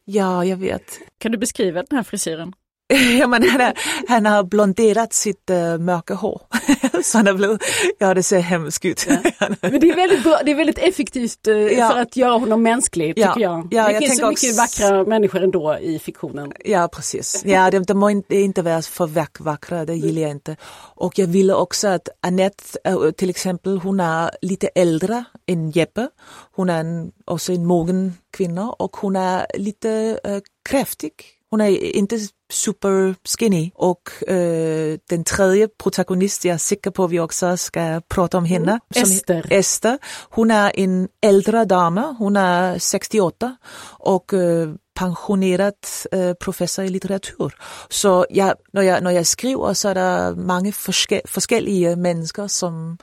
Ja, 0.03 0.45
jag 0.45 0.57
vet. 0.57 0.99
Kan 1.19 1.31
du 1.31 1.37
beskriva 1.37 1.83
den 1.83 1.97
här 1.97 2.03
frisyren? 2.03 2.53
ja, 3.19 3.27
men 3.27 3.49
han, 3.49 3.61
är, 3.61 3.73
han 4.07 4.25
har 4.25 4.43
blonderat 4.43 5.13
sitt 5.13 5.49
uh, 5.49 5.77
mörka 5.77 6.13
hår. 6.13 6.41
så 7.03 7.17
han 7.17 7.27
har 7.27 7.33
blivit, 7.33 7.61
ja 7.99 8.13
det 8.13 8.23
ser 8.23 8.39
hemskt 8.39 8.85
ut. 8.85 9.07
Ja. 9.09 9.17
men 9.61 9.79
det 9.79 9.89
är 9.89 9.95
väldigt 9.95 10.23
bra, 10.23 10.39
det 10.45 10.51
är 10.51 10.55
väldigt 10.55 10.77
effektivt 10.77 11.47
uh, 11.47 11.57
ja. 11.57 11.89
för 11.89 11.99
att 11.99 12.15
göra 12.15 12.31
honom 12.31 12.63
mänsklig 12.63 13.15
tycker 13.15 13.27
ja. 13.27 13.39
jag. 13.39 13.67
Ja, 13.71 13.87
det 13.87 13.91
jag 13.91 13.99
finns 13.99 14.19
så 14.19 14.29
mycket 14.29 14.59
också... 14.59 14.85
vackra 14.85 15.03
människor 15.03 15.43
ändå 15.43 15.77
i 15.81 15.99
fiktionen. 15.99 16.51
Ja 16.65 16.87
precis, 16.87 17.43
ja 17.45 17.71
de, 17.71 17.79
de 17.79 17.97
må 17.97 18.09
inte 18.29 18.61
vara 18.61 18.81
för 18.81 19.07
vackra, 19.43 19.85
det 19.85 19.95
gillar 19.95 20.21
jag 20.21 20.31
inte. 20.31 20.55
Och 20.95 21.19
jag 21.19 21.27
ville 21.27 21.53
också 21.53 21.87
att 21.87 22.09
Annette 22.21 22.63
uh, 22.89 23.11
till 23.11 23.29
exempel, 23.29 23.77
hon 23.77 23.99
är 23.99 24.31
lite 24.41 24.67
äldre 24.67 25.23
än 25.47 25.71
Jeppe. 25.71 26.09
Hon 26.55 26.69
är 26.69 26.79
en, 26.79 27.11
också 27.25 27.53
en 27.53 27.65
mogen 27.65 28.13
kvinna 28.37 28.71
och 28.71 28.97
hon 28.97 29.15
är 29.15 29.45
lite 29.57 30.19
uh, 30.27 30.39
kräftig 30.69 31.11
hon 31.49 31.61
är 31.61 31.95
inte 31.95 32.19
super 32.49 33.15
skinny 33.23 33.71
och 33.75 34.29
äh, 34.29 34.97
den 35.09 35.23
tredje 35.23 35.67
protagonist, 35.67 36.45
jag 36.45 36.53
är 36.53 36.57
säker 36.57 36.91
på 36.91 37.03
att 37.03 37.11
vi 37.11 37.19
också 37.19 37.57
ska 37.57 38.01
prata 38.07 38.37
om 38.37 38.45
henne. 38.45 38.79
Mm. 38.95 39.03
Ester. 39.03 39.47
Ester. 39.49 39.97
Hon 40.29 40.51
är 40.51 40.79
en 40.79 41.07
äldre 41.21 41.65
dam, 41.65 41.97
hon 41.97 42.35
är 42.35 42.79
68 42.79 43.57
och 43.99 44.33
äh, 44.33 44.69
pensionerad 44.93 45.73
äh, 46.11 46.33
professor 46.33 46.85
i 46.85 46.89
litteratur. 46.89 47.55
Så 47.89 48.25
jag, 48.29 48.53
när, 48.73 48.81
jag, 48.81 49.03
när 49.03 49.11
jag 49.11 49.27
skriver 49.27 49.73
så 49.73 49.89
är 49.89 49.95
det 49.95 50.35
många 50.35 50.73
olika 50.87 51.95
människor 51.95 52.47
som 52.47 52.97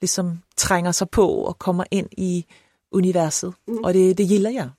liksom 0.00 0.42
tränger 0.66 0.92
sig 0.92 1.06
på 1.06 1.22
och 1.22 1.58
kommer 1.58 1.86
in 1.90 2.08
i 2.10 2.44
universet 2.94 3.54
mm. 3.68 3.84
och 3.84 3.92
det, 3.92 4.14
det 4.14 4.22
gillar 4.22 4.50
jag. 4.50 4.70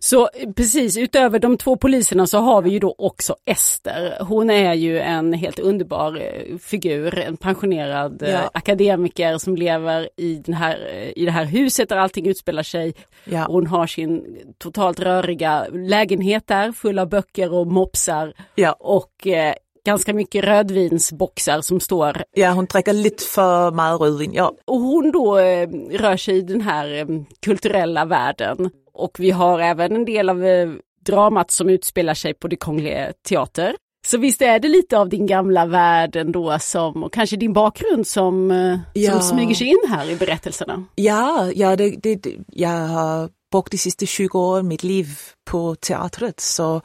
Så 0.00 0.28
precis, 0.56 0.96
utöver 0.96 1.38
de 1.38 1.56
två 1.56 1.76
poliserna 1.76 2.26
så 2.26 2.38
har 2.38 2.62
vi 2.62 2.70
ju 2.70 2.78
då 2.78 2.94
också 2.98 3.36
Ester. 3.46 4.18
Hon 4.20 4.50
är 4.50 4.74
ju 4.74 4.98
en 4.98 5.32
helt 5.32 5.58
underbar 5.58 6.20
eh, 6.20 6.58
figur, 6.58 7.18
en 7.18 7.36
pensionerad 7.36 8.22
eh, 8.22 8.30
ja. 8.30 8.50
akademiker 8.54 9.38
som 9.38 9.56
lever 9.56 10.08
i, 10.16 10.34
den 10.34 10.54
här, 10.54 10.78
i 11.16 11.24
det 11.24 11.30
här 11.30 11.44
huset 11.44 11.88
där 11.88 11.96
allting 11.96 12.26
utspelar 12.26 12.62
sig. 12.62 12.94
Ja. 13.24 13.44
Hon 13.48 13.66
har 13.66 13.86
sin 13.86 14.38
totalt 14.58 15.00
röriga 15.00 15.66
lägenhet 15.72 16.46
där 16.46 16.72
full 16.72 16.98
av 16.98 17.08
böcker 17.08 17.52
och 17.52 17.66
mopsar 17.66 18.32
ja. 18.54 18.72
och 18.72 19.26
eh, 19.26 19.54
ganska 19.88 20.14
mycket 20.14 20.44
rödvinsboxar 20.44 21.60
som 21.60 21.80
står. 21.80 22.22
Ja, 22.32 22.50
hon 22.50 22.66
dricker 22.66 22.92
lite 22.92 23.24
för 23.24 23.70
mycket 23.70 24.00
rödvin. 24.00 24.32
Ja. 24.32 24.52
Och 24.64 24.80
hon 24.80 25.10
då 25.10 25.38
eh, 25.38 25.68
rör 25.90 26.16
sig 26.16 26.36
i 26.36 26.42
den 26.42 26.60
här 26.60 26.98
eh, 26.98 27.06
kulturella 27.42 28.04
världen 28.04 28.70
och 28.98 29.20
vi 29.20 29.30
har 29.30 29.60
även 29.60 29.96
en 29.96 30.04
del 30.04 30.28
av 30.28 30.44
eh, 30.44 30.70
dramat 31.06 31.50
som 31.50 31.68
utspelar 31.68 32.14
sig 32.14 32.34
på 32.34 32.48
Det 32.48 32.56
Kungliga 32.56 33.12
Teater. 33.28 33.76
Så 34.06 34.18
visst 34.18 34.42
är 34.42 34.58
det 34.58 34.68
lite 34.68 34.98
av 34.98 35.08
din 35.08 35.26
gamla 35.26 35.66
värld 35.66 36.16
ändå 36.16 36.58
som, 36.58 37.02
och 37.04 37.12
kanske 37.12 37.36
din 37.36 37.52
bakgrund 37.52 38.06
som, 38.06 38.50
eh, 38.50 38.78
ja. 38.94 39.12
som 39.12 39.20
smyger 39.22 39.54
sig 39.54 39.66
in 39.66 39.82
här 39.88 40.10
i 40.10 40.16
berättelserna? 40.16 40.84
Ja, 40.94 41.50
ja 41.54 41.76
det, 41.76 41.90
det, 41.90 42.36
jag 42.46 42.70
har 42.70 43.30
bott 43.52 43.70
de 43.70 43.78
sista 43.78 44.06
20 44.06 44.38
åren 44.38 44.68
mitt 44.68 44.82
liv 44.82 45.08
på 45.50 45.74
teatret 45.74 46.40
så 46.40 46.80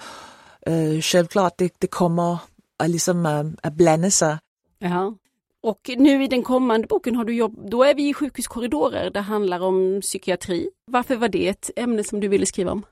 uh, 0.70 1.02
självklart 1.02 1.54
det, 1.58 1.74
det 1.78 1.88
kommer 1.88 2.38
att, 2.80 2.90
liksom, 2.90 3.26
uh, 3.26 3.52
att 3.64 3.74
blanda 3.74 4.10
sig. 4.10 4.38
Ja. 4.80 5.16
Och 5.64 5.90
nu 5.98 6.24
i 6.24 6.28
den 6.28 6.44
kommande 6.44 6.88
boken 6.88 7.16
har 7.16 7.26
du 7.26 7.34
jobb, 7.34 7.70
då 7.70 7.84
är 7.84 7.96
vi 7.96 8.10
i 8.10 8.14
sjukhuskorridorer, 8.14 9.10
det 9.10 9.20
handlar 9.20 9.60
om 9.60 10.02
psykiatri. 10.02 10.70
Varför 10.92 11.16
var 11.16 11.28
det 11.28 11.48
ett 11.48 11.70
ämne 11.76 12.04
som 12.04 12.20
du 12.20 12.28
ville 12.28 12.46
skriva 12.46 12.72
om? 12.72 12.86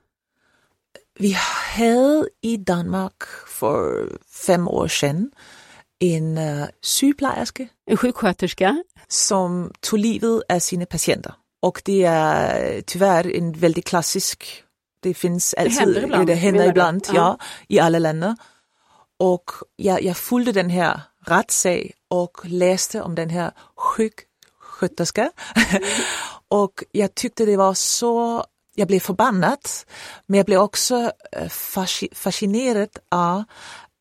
Vi 1.18 1.32
hade 1.32 2.28
i 2.40 2.56
Danmark 2.56 3.22
för 3.48 4.12
fem 4.46 4.68
år 4.68 4.88
sedan 4.88 5.30
en 5.98 6.38
uh, 6.38 6.66
sygeplejerska. 6.82 7.68
En 7.90 7.96
sjuksköterska? 7.96 8.84
Som 9.08 9.72
tog 9.80 9.98
livet 9.98 10.42
av 10.48 10.58
sina 10.58 10.86
patienter. 10.86 11.34
Och 11.62 11.82
det 11.84 12.04
är 12.04 12.80
tyvärr 12.80 13.36
en 13.36 13.52
väldigt 13.52 13.86
klassisk, 13.86 14.64
det 15.00 15.14
finns 15.14 15.54
alltid, 15.54 15.72
det 15.72 15.80
händer 15.80 16.02
ibland, 16.02 16.26
det 16.26 16.34
händer 16.34 16.68
ibland 16.68 17.06
ja, 17.14 17.38
i 17.68 17.78
alla 17.80 17.98
länder. 17.98 18.36
Och 19.18 19.50
jag, 19.76 20.02
jag 20.02 20.16
följde 20.16 20.52
den 20.52 20.70
här 20.70 21.00
rättssak 21.26 21.92
och 22.08 22.38
läste 22.44 23.02
om 23.02 23.14
den 23.14 23.30
här 23.30 23.52
sjuksköterskan. 23.76 25.30
och 26.48 26.84
jag 26.92 27.14
tyckte 27.14 27.46
det 27.46 27.56
var 27.56 27.74
så, 27.74 28.44
jag 28.74 28.88
blev 28.88 29.00
förbannad, 29.00 29.58
men 30.26 30.36
jag 30.38 30.46
blev 30.46 30.60
också 30.60 31.12
eh, 31.32 31.48
fascinerad 32.12 32.88
av 33.10 33.44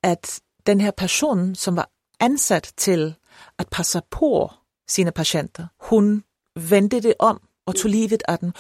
att 0.08 0.40
den 0.64 0.80
här 0.80 0.92
personen 0.92 1.56
som 1.56 1.76
var 1.76 1.86
ansatt 2.20 2.76
till 2.76 3.14
att 3.56 3.70
passa 3.70 4.02
på 4.02 4.54
sina 4.90 5.12
patienter, 5.12 5.70
hon 5.78 6.24
vände 6.60 7.00
det 7.00 7.14
om 7.14 7.40
och 7.66 7.76
tog 7.76 7.92
livet 7.92 8.22
av 8.22 8.38
den 8.42 8.54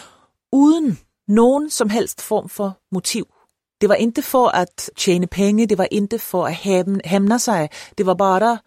utan 0.55 0.97
någon 1.27 1.71
som 1.71 1.89
helst 1.89 2.21
form 2.21 2.49
för 2.49 2.71
motiv. 2.91 3.25
Det 3.81 3.87
var 3.87 3.95
inte 3.95 4.21
för 4.21 4.55
att 4.55 4.89
tjäna 4.95 5.27
pengar, 5.27 5.65
det 5.65 5.75
var 5.75 5.93
inte 5.93 6.19
för 6.19 6.47
att 6.47 6.53
hämna 7.03 7.39
sig, 7.39 7.69
det 7.95 8.03
var 8.03 8.15
bara 8.15 8.59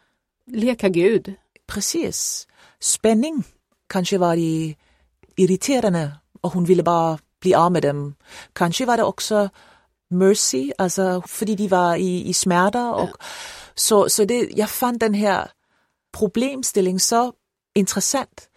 Leka 0.47 0.89
Gud. 0.89 1.35
Precis. 1.67 2.47
Spänning 2.81 3.45
kanske 3.89 4.19
var 4.19 4.37
det 4.37 4.75
irriterande 5.37 6.13
och 6.41 6.53
hon 6.53 6.65
ville 6.65 6.83
bara 6.83 7.19
bli 7.41 7.55
av 7.55 7.73
med 7.73 7.83
dem. 7.83 8.15
Kanske 8.53 8.87
var 8.87 8.97
det 8.97 9.05
också 9.05 9.49
mercy, 10.11 10.73
alltså 10.79 11.23
för 11.27 11.47
de 11.47 11.69
var 11.69 11.97
i, 11.97 12.29
i 12.29 12.35
smärta. 12.35 12.95
Och, 12.95 13.09
ja. 13.09 13.27
Så, 13.75 14.09
så 14.09 14.25
det, 14.25 14.51
jag 14.57 14.71
fann 14.71 14.99
den 14.99 15.15
här 15.15 15.51
problemställningen 16.19 17.01
så 17.01 17.33
intressant 17.75 18.49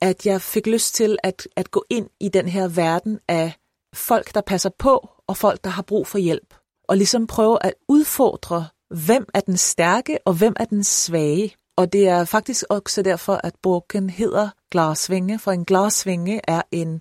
att 0.00 0.24
jag 0.24 0.42
fick 0.42 0.66
lust 0.66 0.94
till 0.94 1.18
att, 1.22 1.46
att 1.56 1.70
gå 1.70 1.84
in 1.88 2.08
i 2.18 2.28
den 2.28 2.46
här 2.46 2.68
världen 2.68 3.18
av 3.28 3.50
folk, 3.94 4.34
der 4.34 4.40
passer 4.40 4.70
på 4.78 5.08
och 5.26 5.36
folk, 5.36 5.64
der 5.64 5.70
har 5.70 5.82
brug 5.82 6.06
for 6.06 6.18
hjælp. 6.18 6.54
Og 6.88 6.96
ligesom 6.96 7.26
prøve 7.26 7.58
at 7.62 7.74
udfordre 7.88 8.66
vem 8.90 9.26
är 9.34 9.40
den 9.40 9.56
starke 9.56 10.18
och 10.26 10.40
vem 10.40 10.56
är 10.56 10.64
den 10.64 10.84
svage? 10.84 11.56
Och 11.76 11.88
det 11.88 12.06
är 12.08 12.24
faktiskt 12.24 12.64
också 12.68 13.02
därför 13.02 13.40
att 13.46 13.62
boken 13.62 14.08
heter 14.08 14.50
Glasvinge, 14.70 15.38
för 15.38 15.50
en 15.50 15.64
glasvinge 15.64 16.40
är 16.44 16.62
en 16.70 17.00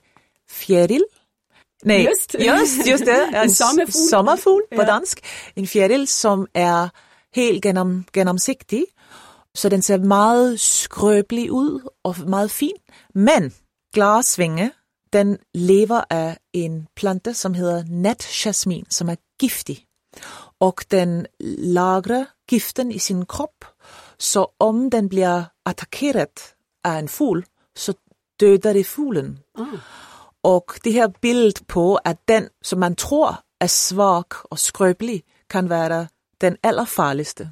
fjäril. 0.50 1.04
Nej, 1.84 2.04
just, 2.04 2.34
just, 2.34 2.88
just 2.88 3.06
det, 3.06 3.26
en, 3.34 3.36
en 3.36 3.50
sommarfugl, 3.50 4.10
sommarfugl 4.10 4.62
på 4.76 4.82
ja. 4.82 4.86
dansk. 4.86 5.26
En 5.56 5.68
fjäril 5.68 6.08
som 6.08 6.48
är 6.54 6.90
helt 7.36 7.66
genom, 7.66 8.06
genomsiktig. 8.14 8.86
Så 9.56 9.70
den 9.70 9.82
ser 9.82 9.98
meget 9.98 10.60
skrøbelig 10.60 11.52
ud 11.52 11.90
og 12.04 12.16
meget 12.28 12.52
fin. 12.52 12.78
Men 13.16 13.54
glasvinge, 13.94 14.72
den 15.14 15.38
lever 15.54 16.06
av 16.10 16.36
en 16.52 16.88
planta 16.96 17.34
som 17.34 17.54
heter 17.54 17.84
natjasmin, 17.90 18.86
som 18.90 19.10
är 19.10 19.18
giftig 19.42 19.86
och 20.58 20.86
den 20.88 21.28
lagrar 21.58 22.26
giften 22.52 22.92
i 22.92 23.00
sin 23.00 23.26
kropp. 23.26 23.66
Så 24.18 24.52
om 24.58 24.90
den 24.90 25.08
blir 25.08 25.46
attackerad 25.64 26.30
av 26.88 26.94
en 26.94 27.08
fågel 27.08 27.44
så 27.76 27.94
dödar 28.40 28.74
det 28.74 28.84
fågeln. 28.84 29.40
Mm. 29.58 29.78
Och 30.42 30.80
det 30.84 30.92
här 30.92 31.14
bild 31.22 31.68
på 31.68 32.00
att 32.04 32.22
den 32.26 32.50
som 32.62 32.80
man 32.80 32.96
tror 32.96 33.36
är 33.60 33.68
svag 33.68 34.26
och 34.50 34.60
skröplig 34.60 35.26
kan 35.48 35.68
vara 35.68 36.08
den 36.38 36.58
allra 36.62 36.86
farligaste. 36.86 37.50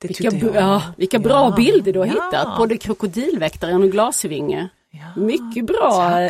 vilka, 0.00 0.30
ja, 0.54 0.82
vilka 0.96 1.18
bra 1.18 1.48
ja. 1.50 1.56
bilder 1.56 1.92
du 1.92 1.98
har 1.98 2.06
ja. 2.06 2.12
hittat, 2.12 2.58
både 2.58 2.76
krokodilväktaren 2.76 3.82
och 3.82 3.90
glasvinge. 3.90 4.68
Ja. 4.92 5.22
Mycket 5.22 5.66
bra, 5.66 6.28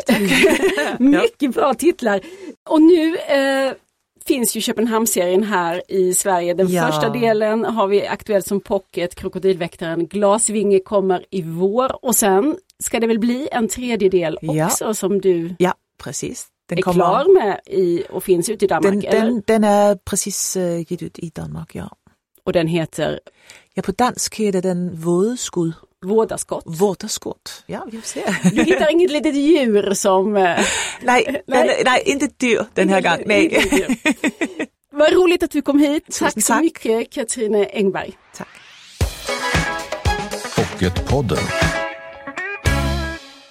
mycket 0.98 1.54
bra 1.54 1.74
titlar. 1.74 2.20
Och 2.68 2.82
nu 2.82 3.16
eh, 3.16 3.72
finns 4.26 4.56
ju 4.56 4.60
Köpenhamnsserien 4.60 5.42
här 5.42 5.82
i 5.88 6.14
Sverige. 6.14 6.54
Den 6.54 6.68
ja. 6.68 6.86
första 6.86 7.08
delen 7.08 7.64
har 7.64 7.86
vi 7.86 8.06
aktuellt 8.06 8.46
som 8.46 8.60
pocket, 8.60 9.14
Krokodilväktaren 9.14 10.06
Glasvinge 10.06 10.78
kommer 10.78 11.24
i 11.30 11.42
vår 11.42 12.04
och 12.04 12.16
sen 12.16 12.56
ska 12.84 13.00
det 13.00 13.06
väl 13.06 13.18
bli 13.18 13.48
en 13.52 13.68
tredje 13.68 14.08
del 14.08 14.36
också 14.36 14.84
ja. 14.84 14.94
som 14.94 15.20
du 15.20 15.54
ja, 15.58 15.74
precis. 16.02 16.46
Den 16.68 16.78
är 16.78 16.82
kommer... 16.82 16.94
klar 16.94 17.34
med 17.34 17.60
i, 17.66 18.04
och 18.10 18.24
finns 18.24 18.48
ute 18.48 18.64
i 18.64 18.68
Danmark? 18.68 19.10
Den, 19.10 19.26
den, 19.26 19.42
den 19.46 19.64
är 19.64 19.94
precis 19.94 20.56
uh, 20.56 20.80
gitt 20.80 21.02
ut 21.02 21.18
i 21.18 21.30
Danmark, 21.34 21.74
ja. 21.74 21.96
Och 22.44 22.52
den 22.52 22.66
heter? 22.66 23.20
Ja, 23.74 23.82
på 23.82 23.92
dansk 23.92 24.34
heter 24.34 24.62
den 24.62 24.94
Vådeskud. 24.94 25.72
Vådaskott. 26.02 26.64
Vådaskott, 26.66 27.62
ja 27.66 27.86
vi 27.90 27.98
får 27.98 28.06
se. 28.06 28.24
Du 28.54 28.62
hittar 28.62 28.90
inget 28.90 29.10
litet 29.10 29.34
djur 29.34 29.94
som... 29.94 30.36
Eh, 30.36 30.58
nej, 31.02 31.42
nej. 31.46 31.82
nej 31.84 32.02
inte 32.06 32.28
dyr 32.36 32.66
den 32.74 32.88
här 32.88 33.00
gången. 33.00 33.22
Nej. 33.26 34.00
Vad 34.92 35.12
roligt 35.12 35.42
att 35.42 35.50
du 35.50 35.62
kom 35.62 35.78
hit. 35.78 36.04
Tack, 36.18 36.34
tack 36.34 36.44
så 36.44 36.54
mycket 36.54 37.10
Katrine 37.10 37.66
Engberg. 37.72 38.12
Tack. 38.36 38.48
Pocketpodden. 40.56 41.38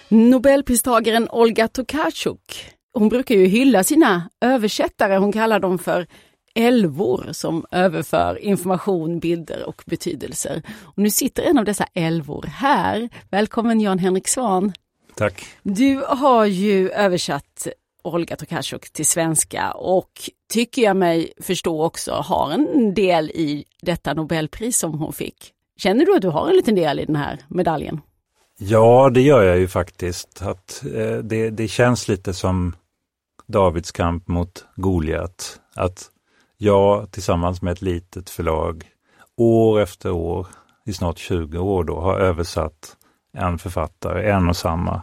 Nobelpristagaren 0.08 1.28
Olga 1.30 1.68
Tokarczuk, 1.68 2.72
hon 2.94 3.08
brukar 3.08 3.34
ju 3.34 3.46
hylla 3.46 3.84
sina 3.84 4.30
översättare, 4.40 5.16
hon 5.16 5.32
kallar 5.32 5.60
dem 5.60 5.78
för 5.78 6.06
älvor 6.54 7.28
som 7.32 7.66
överför 7.70 8.38
information, 8.38 9.18
bilder 9.18 9.68
och 9.68 9.82
betydelser. 9.86 10.62
Och 10.82 10.98
nu 10.98 11.10
sitter 11.10 11.42
en 11.42 11.58
av 11.58 11.64
dessa 11.64 11.86
älvor 11.94 12.44
här. 12.48 13.08
Välkommen 13.30 13.80
Jan-Henrik 13.80 14.28
Svan. 14.28 14.72
Tack. 15.14 15.44
Du 15.62 16.02
har 16.08 16.44
ju 16.44 16.90
översatt 16.90 17.68
Olga 18.04 18.36
Tokarczuk 18.36 18.92
till 18.92 19.06
svenska 19.06 19.70
och 19.72 20.10
tycker 20.52 20.82
jag 20.82 20.96
mig 20.96 21.32
förstå 21.40 21.84
också 21.84 22.12
har 22.12 22.50
en 22.50 22.94
del 22.94 23.30
i 23.30 23.64
detta 23.82 24.14
Nobelpris 24.14 24.78
som 24.78 24.98
hon 24.98 25.12
fick. 25.12 25.52
Känner 25.76 26.06
du 26.06 26.16
att 26.16 26.22
du 26.22 26.28
har 26.28 26.48
en 26.48 26.56
liten 26.56 26.74
del 26.74 27.00
i 27.00 27.04
den 27.04 27.16
här 27.16 27.38
medaljen? 27.48 28.00
Ja, 28.58 29.10
det 29.14 29.20
gör 29.20 29.42
jag 29.42 29.58
ju 29.58 29.68
faktiskt. 29.68 30.42
Att, 30.42 30.84
eh, 30.94 31.16
det, 31.16 31.50
det 31.50 31.68
känns 31.68 32.08
lite 32.08 32.34
som 32.34 32.76
Davids 33.46 33.92
kamp 33.92 34.28
mot 34.28 34.64
Goliat. 34.76 35.60
Att 35.74 36.10
jag 36.62 37.10
tillsammans 37.10 37.62
med 37.62 37.72
ett 37.72 37.82
litet 37.82 38.30
förlag 38.30 38.84
år 39.36 39.80
efter 39.80 40.10
år, 40.10 40.46
i 40.86 40.92
snart 40.92 41.18
20 41.18 41.58
år 41.58 41.84
då, 41.84 42.00
har 42.00 42.18
översatt 42.18 42.96
en 43.36 43.58
författare, 43.58 44.30
en 44.30 44.48
och 44.48 44.56
samma. 44.56 45.02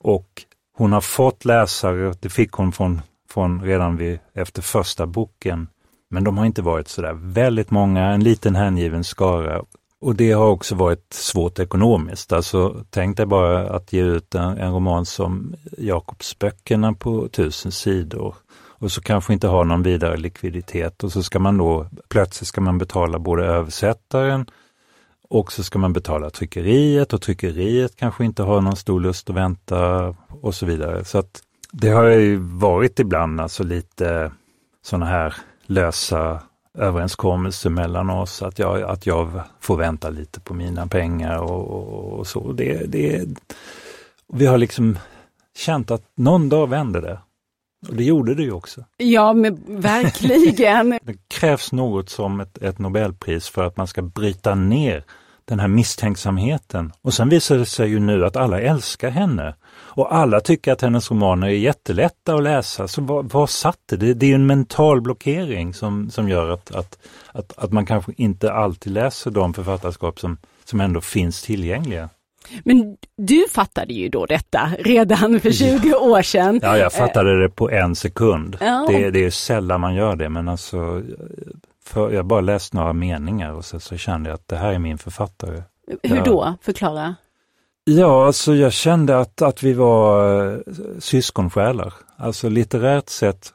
Och 0.00 0.28
hon 0.76 0.92
har 0.92 1.00
fått 1.00 1.44
läsare, 1.44 2.14
det 2.20 2.28
fick 2.28 2.52
hon 2.52 2.72
från, 2.72 3.00
från 3.28 3.62
redan 3.62 3.96
vid, 3.96 4.18
efter 4.34 4.62
första 4.62 5.06
boken. 5.06 5.68
Men 6.10 6.24
de 6.24 6.38
har 6.38 6.46
inte 6.46 6.62
varit 6.62 6.88
sådär 6.88 7.12
väldigt 7.14 7.70
många, 7.70 8.06
en 8.06 8.24
liten 8.24 8.56
hängiven 8.56 9.04
skara. 9.04 9.62
Och 10.00 10.14
det 10.14 10.32
har 10.32 10.48
också 10.48 10.74
varit 10.74 11.12
svårt 11.12 11.58
ekonomiskt. 11.58 12.32
Alltså 12.32 12.84
tänk 12.90 13.16
dig 13.16 13.26
bara 13.26 13.70
att 13.70 13.92
ge 13.92 14.02
ut 14.02 14.34
en, 14.34 14.58
en 14.58 14.72
roman 14.72 15.06
som 15.06 15.54
Jakobsböckerna 15.78 16.92
på 16.92 17.28
tusen 17.28 17.72
sidor 17.72 18.34
och 18.82 18.92
så 18.92 19.00
kanske 19.00 19.32
inte 19.32 19.48
har 19.48 19.64
någon 19.64 19.82
vidare 19.82 20.16
likviditet 20.16 21.04
och 21.04 21.12
så 21.12 21.22
ska 21.22 21.38
man 21.38 21.58
då 21.58 21.86
plötsligt 22.08 22.48
ska 22.48 22.60
man 22.60 22.78
betala 22.78 23.18
både 23.18 23.44
översättaren 23.44 24.46
och 25.28 25.52
så 25.52 25.64
ska 25.64 25.78
man 25.78 25.92
betala 25.92 26.30
tryckeriet 26.30 27.12
och 27.12 27.22
tryckeriet 27.22 27.96
kanske 27.96 28.24
inte 28.24 28.42
har 28.42 28.60
någon 28.60 28.76
stor 28.76 29.00
lust 29.00 29.30
att 29.30 29.36
vänta 29.36 30.06
och 30.28 30.54
så 30.54 30.66
vidare. 30.66 31.04
Så 31.04 31.18
att 31.18 31.42
det 31.72 31.88
har 31.88 32.04
ju 32.04 32.36
varit 32.36 32.98
ibland 32.98 33.40
alltså 33.40 33.62
lite 33.64 34.32
sådana 34.82 35.06
här 35.06 35.34
lösa 35.66 36.42
överenskommelser 36.78 37.70
mellan 37.70 38.10
oss, 38.10 38.42
att 38.42 38.58
jag, 38.58 38.82
att 38.82 39.06
jag 39.06 39.40
får 39.60 39.76
vänta 39.76 40.10
lite 40.10 40.40
på 40.40 40.54
mina 40.54 40.86
pengar 40.86 41.38
och, 41.38 41.70
och, 41.70 42.18
och 42.18 42.26
så. 42.26 42.52
Det, 42.52 42.86
det, 42.86 43.28
vi 44.32 44.46
har 44.46 44.58
liksom 44.58 44.98
känt 45.56 45.90
att 45.90 46.04
någon 46.14 46.48
dag 46.48 46.66
vänder 46.66 47.02
det. 47.02 47.18
Och 47.88 47.96
det 47.96 48.04
gjorde 48.04 48.34
det 48.34 48.42
ju 48.42 48.52
också. 48.52 48.84
Ja, 48.96 49.32
men 49.32 49.80
verkligen. 49.80 50.90
det 51.02 51.28
krävs 51.28 51.72
något 51.72 52.10
som 52.10 52.40
ett, 52.40 52.58
ett 52.58 52.78
Nobelpris 52.78 53.48
för 53.48 53.64
att 53.64 53.76
man 53.76 53.86
ska 53.86 54.02
bryta 54.02 54.54
ner 54.54 55.04
den 55.44 55.60
här 55.60 55.68
misstänksamheten. 55.68 56.92
Och 57.02 57.14
sen 57.14 57.28
visar 57.28 57.58
det 57.58 57.66
sig 57.66 57.88
ju 57.88 58.00
nu 58.00 58.24
att 58.24 58.36
alla 58.36 58.60
älskar 58.60 59.10
henne. 59.10 59.54
Och 59.72 60.14
alla 60.14 60.40
tycker 60.40 60.72
att 60.72 60.80
hennes 60.80 61.10
romaner 61.10 61.46
är 61.46 61.52
jättelätta 61.52 62.34
att 62.34 62.42
läsa. 62.42 62.88
Så 62.88 63.02
vad, 63.02 63.32
vad 63.32 63.50
satt 63.50 63.78
det? 63.86 63.96
det? 63.96 64.14
Det 64.14 64.30
är 64.30 64.34
en 64.34 64.46
mental 64.46 65.00
blockering 65.00 65.74
som, 65.74 66.10
som 66.10 66.28
gör 66.28 66.50
att, 66.50 66.74
att, 66.74 66.98
att, 67.32 67.58
att 67.58 67.72
man 67.72 67.86
kanske 67.86 68.12
inte 68.16 68.52
alltid 68.52 68.92
läser 68.92 69.30
de 69.30 69.54
författarskap 69.54 70.20
som, 70.20 70.38
som 70.64 70.80
ändå 70.80 71.00
finns 71.00 71.42
tillgängliga. 71.42 72.08
Men 72.64 72.96
du 73.16 73.44
fattade 73.50 73.92
ju 73.92 74.08
då 74.08 74.26
detta 74.26 74.70
redan 74.78 75.40
för 75.40 75.50
20 75.50 75.94
år 75.94 76.22
sedan. 76.22 76.60
Ja, 76.62 76.78
jag 76.78 76.92
fattade 76.92 77.42
det 77.42 77.48
på 77.48 77.70
en 77.70 77.96
sekund. 77.96 78.56
Ja. 78.60 78.86
Det, 78.88 79.10
det 79.10 79.24
är 79.24 79.30
sällan 79.30 79.80
man 79.80 79.94
gör 79.94 80.16
det, 80.16 80.28
men 80.28 80.48
alltså 80.48 81.02
för 81.84 82.10
jag 82.10 82.26
bara 82.26 82.40
läste 82.40 82.76
några 82.76 82.92
meningar 82.92 83.52
och 83.52 83.64
så, 83.64 83.80
så 83.80 83.96
kände 83.96 84.30
jag 84.30 84.34
att 84.34 84.48
det 84.48 84.56
här 84.56 84.72
är 84.72 84.78
min 84.78 84.98
författare. 84.98 85.62
Hur 86.02 86.24
då? 86.24 86.54
Förklara. 86.62 87.14
Ja, 87.84 88.26
alltså 88.26 88.54
jag 88.54 88.72
kände 88.72 89.18
att, 89.18 89.42
att 89.42 89.62
vi 89.62 89.72
var 89.72 90.34
uh, 90.42 90.58
syskonsjälar. 90.98 91.94
Alltså 92.16 92.48
litterärt 92.48 93.08
sett 93.08 93.52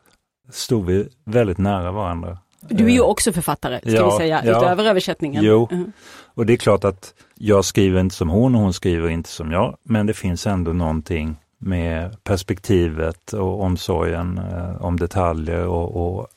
stod 0.52 0.86
vi 0.86 1.10
väldigt 1.26 1.58
nära 1.58 1.92
varandra. 1.92 2.38
Du 2.60 2.86
är 2.86 2.90
ju 2.90 2.98
eh, 2.98 3.04
också 3.04 3.34
författare, 3.34 3.80
ska 3.80 3.92
ja, 3.92 4.10
vi 4.10 4.18
säga, 4.18 4.42
ja, 4.46 4.58
utöver 4.58 4.86
översättningen. 4.86 5.44
Jo, 5.44 5.68
-huh 5.72 5.92
och 6.38 6.46
det 6.46 6.54
är 6.54 6.58
klart 6.58 6.84
att 6.84 7.14
jag 7.36 7.66
skriver 7.66 8.00
inte 8.00 8.16
som 8.16 8.30
hon 8.30 8.56
och 8.56 8.62
hon 8.62 8.74
skriver 8.74 9.10
inte 9.10 9.30
som 9.30 9.52
jag, 9.52 9.78
men 9.84 10.06
det 10.06 10.14
finns 10.14 10.48
ändå 10.48 10.74
någonting 10.74 11.36
med 11.58 12.24
perspektivet 12.24 13.34
och 13.34 13.62
omsorgen 13.62 14.38
eh, 14.38 14.82
om 14.82 15.00
detaljer 15.00 15.68
och, 15.68 16.18
och 16.18 16.28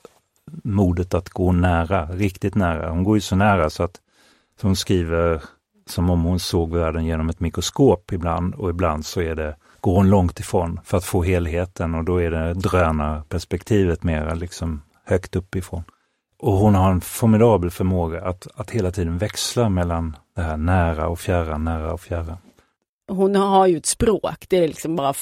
modet 0.64 1.14
att 1.14 1.28
gå 1.28 1.52
nära, 1.52 2.06
riktigt 2.06 2.54
nära. 2.54 2.90
Hon 2.90 3.04
går 3.04 3.16
ju 3.16 3.20
så 3.20 3.36
nära 3.36 3.70
så 3.70 3.82
att 3.82 4.00
hon 4.62 4.76
skriver 4.76 5.42
som 5.86 6.10
om 6.10 6.22
hon 6.22 6.40
såg 6.40 6.74
världen 6.74 7.04
genom 7.04 7.28
ett 7.28 7.40
mikroskop 7.40 8.12
ibland 8.12 8.54
och 8.54 8.70
ibland 8.70 9.06
så 9.06 9.20
är 9.20 9.34
det, 9.34 9.56
går 9.80 9.94
hon 9.94 10.10
långt 10.10 10.40
ifrån 10.40 10.80
för 10.84 10.96
att 10.96 11.04
få 11.04 11.22
helheten 11.22 11.94
och 11.94 12.04
då 12.04 12.16
är 12.22 12.30
det 12.30 12.54
drönarperspektivet 12.54 14.02
mera 14.02 14.34
liksom 14.34 14.82
högt 15.04 15.36
uppifrån. 15.36 15.82
Och 16.40 16.52
hon 16.52 16.74
har 16.74 16.90
en 16.92 17.00
formidabel 17.00 17.70
förmåga 17.70 18.20
att, 18.20 18.46
att 18.54 18.70
hela 18.70 18.90
tiden 18.90 19.18
växla 19.18 19.68
mellan 19.68 20.16
det 20.36 20.42
här 20.42 20.56
nära 20.56 21.08
och 21.08 21.20
fjärran, 21.20 21.64
nära 21.64 21.92
och 21.92 22.00
fjärran. 22.00 22.36
Hon 23.08 23.34
har 23.34 23.66
ju 23.66 23.76
ett 23.76 23.86
språk, 23.86 24.46
det 24.48 24.56
är 24.56 24.68
liksom 24.68 24.96
bara 24.96 25.14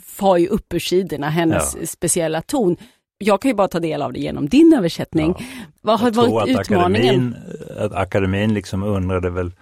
far 0.00 0.36
ju 0.36 0.46
upp 0.46 0.74
ur 0.74 0.78
sidorna, 0.78 1.28
hennes 1.28 1.76
ja. 1.80 1.86
speciella 1.86 2.42
ton 2.42 2.76
jag 3.18 3.40
kan 3.40 3.48
ju 3.48 3.54
bara 3.54 3.68
ta 3.68 3.80
del 3.80 4.02
av 4.02 4.12
det 4.12 4.20
genom 4.20 4.48
din 4.48 4.74
översättning. 4.76 5.34
Ja. 5.38 5.44
Vad 5.80 6.00
har 6.00 6.10
varit 6.10 6.60
utmaningen? 6.60 7.34
Akademin, 7.34 7.84
att 7.84 7.92
akademin 7.92 8.54
liksom 8.54 8.82
undrade 8.82 9.30
väl 9.30 9.52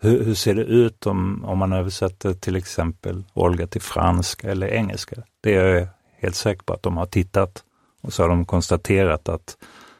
hur, 0.00 0.24
hur, 0.24 0.34
ser 0.34 0.54
det 0.54 0.62
ut 0.62 1.06
om, 1.06 1.44
om 1.44 1.58
man 1.58 1.72
översätter 1.72 2.32
till 2.32 2.56
exempel 2.56 3.24
Olga 3.32 3.66
till 3.66 3.80
franska 3.80 4.50
eller 4.50 4.68
engelska? 4.68 5.16
Det 5.40 5.54
är 5.54 5.64
jag 5.64 5.88
helt 6.18 6.34
säker 6.34 6.62
på 6.62 6.72
att 6.72 6.82
de 6.82 6.96
har 6.96 7.06
tittat 7.06 7.64
och 8.00 8.12
så 8.12 8.22
har 8.22 8.28
de 8.28 8.44
konstaterat 8.44 9.28
att 9.28 9.56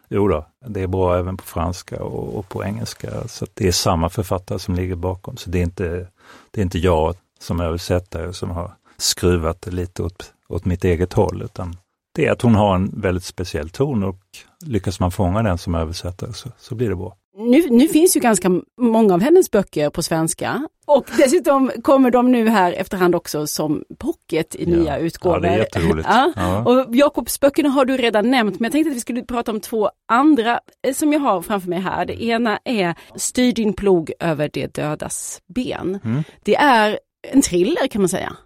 jo 0.09 0.29
då, 0.29 0.47
det 0.67 0.81
är 0.81 0.87
bra 0.87 1.19
även 1.19 1.37
på 1.37 1.45
franska 1.45 2.03
och, 2.03 2.39
och 2.39 2.49
på 2.49 2.65
engelska. 2.65 3.29
Så 3.29 3.47
det 3.55 3.69
är 3.69 3.73
samma 3.73 4.09
författare 4.09 4.59
som 4.59 4.75
ligger 4.75 4.95
bakom. 4.95 5.37
Så 5.37 5.51
det 5.51 5.59
är 5.59 5.63
inte, 5.63 6.07
det 6.51 6.61
är 6.61 6.63
inte 6.63 6.79
jag 6.79 7.15
som 7.41 7.61
översättare 7.61 8.33
som 8.33 8.51
har 8.51 8.73
skruvat 8.97 9.63
det 9.63 9.71
lite 9.71 10.03
åt, 10.03 10.33
åt 10.49 10.65
mitt 10.65 10.85
eget 10.85 11.13
håll, 11.13 11.43
utan 11.43 11.77
det 12.15 12.27
är 12.27 12.33
att 12.33 12.43
hon 12.43 12.55
har 12.55 12.75
en 12.75 12.91
väldigt 13.01 13.25
speciell 13.25 13.71
ton 13.71 14.03
och 14.03 14.21
lyckas 14.67 15.01
man 15.01 15.11
fånga 15.11 15.43
den 15.43 15.59
som 15.59 15.75
översättare 15.75 16.33
så, 16.33 16.49
så 16.59 16.75
blir 16.75 16.89
det 16.89 16.97
bra. 16.97 17.17
Nu, 17.41 17.71
nu, 17.71 17.89
finns 17.89 18.17
ju 18.17 18.21
ganska 18.21 18.61
många 18.81 19.15
av 19.15 19.21
hennes 19.21 19.51
böcker 19.51 19.91
på 19.91 20.03
svenska 20.03 20.69
och 20.87 21.07
dessutom 21.17 21.71
kommer 21.83 22.11
de 22.11 22.33
nu 22.33 22.49
här 22.49 22.73
efterhand 22.73 23.15
också 23.15 23.47
som 23.47 23.85
pocket 23.99 24.55
i 24.55 24.65
ja. 24.65 24.77
nya 24.77 24.99
utgåvor. 24.99 25.37
Ja, 25.37 25.41
det 25.41 25.49
är 25.49 25.59
jätteroligt. 25.59 26.09
Ja. 26.11 26.33
Ja. 26.37 26.65
Och 26.65 26.97
Jakobsböckerna 26.97 27.69
har 27.69 27.85
du 27.85 27.97
redan 27.97 28.31
nämnt, 28.31 28.61
men 28.61 28.65
jag 28.65 28.73
tänkte 28.73 28.91
att 28.91 28.97
vi 28.97 29.01
skulle 29.01 29.23
prata 29.23 29.53
om 29.53 29.61
två 29.61 29.91
andra 30.09 30.61
eh, 30.87 30.95
som 30.95 31.13
jag 31.13 31.21
har 31.21 31.43
framför 31.43 31.69
mig 31.69 31.81
här. 31.81 32.07
Det 32.07 32.23
ena 32.25 32.59
är 32.65 32.95
Styr 33.17 33.53
din 33.53 33.73
plog 33.73 34.13
över 34.21 34.51
det 34.53 34.75
dödas 34.75 35.41
ben. 35.55 35.99
Mm. 36.05 36.23
Det 36.45 36.57
är 36.57 36.99
en 37.33 37.43
thriller 37.43 37.87
kan 37.87 38.03
man 38.03 38.09
säga 38.09 38.37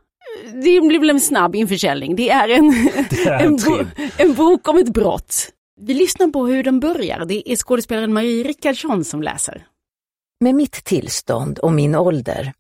det 0.53 0.81
blir 0.81 0.99
väl 0.99 1.11
en 1.11 1.21
snabb 1.21 1.55
införsäljning. 1.55 2.17
Det 2.17 2.31
är 2.31 2.49
en, 2.49 2.71
det 3.11 3.25
är 3.25 3.41
en, 3.41 3.47
en, 3.47 3.57
bo, 3.57 3.85
en, 4.19 4.35
bok 4.35 4.69
om 4.69 4.79
ett 4.79 4.89
brott. 4.89 5.49
Vi 5.81 5.95
lyssnar 5.95 6.29
på 6.29 6.47
hur 6.47 6.63
den 6.63 6.81
börjar. 6.81 7.25
Det 7.25 7.53
är 7.53 7.57
skådespelaren 7.57 8.13
Marie 8.13 8.45
Rickardsson 8.45 9.05
som 9.05 9.23
läser. 9.23 9.67
Med 10.41 10.55
mitt 10.55 10.85
tillstånd 10.85 11.59
och 11.59 11.73
min 11.73 11.95
ålder 11.95 12.53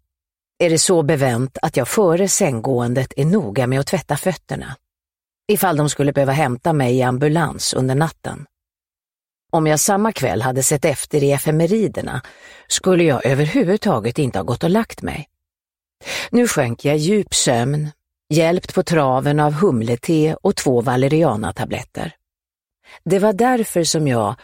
är 0.58 0.70
det 0.70 0.78
så 0.78 1.02
bevänt 1.02 1.58
att 1.62 1.76
jag 1.76 1.88
före 1.88 2.28
sänggåendet 2.28 3.12
är 3.16 3.24
noga 3.24 3.66
med 3.66 3.80
att 3.80 3.86
tvätta 3.86 4.16
fötterna. 4.16 4.76
Ifall 5.52 5.76
de 5.76 5.90
skulle 5.90 6.12
behöva 6.12 6.32
hämta 6.32 6.72
mig 6.72 6.96
i 6.96 7.02
ambulans 7.02 7.74
under 7.74 7.94
natten. 7.94 8.46
Om 9.52 9.66
jag 9.66 9.80
samma 9.80 10.12
kväll 10.12 10.42
hade 10.42 10.62
sett 10.62 10.84
efter 10.84 11.22
i 11.22 11.32
efemeriderna 11.32 12.22
skulle 12.68 13.04
jag 13.04 13.26
överhuvudtaget 13.26 14.18
inte 14.18 14.38
ha 14.38 14.44
gått 14.44 14.64
och 14.64 14.70
lagt 14.70 15.02
mig. 15.02 15.28
Nu 16.30 16.48
sjönk 16.48 16.84
jag 16.84 16.96
djup 16.96 17.34
sömn, 17.34 17.90
hjälpt 18.28 18.74
på 18.74 18.82
traven 18.82 19.40
av 19.40 19.52
humlete 19.52 20.36
och 20.42 20.56
två 20.56 20.80
valerianatabletter. 20.80 22.14
Det 23.04 23.18
var 23.18 23.32
därför 23.32 23.84
som 23.84 24.08
jag, 24.08 24.34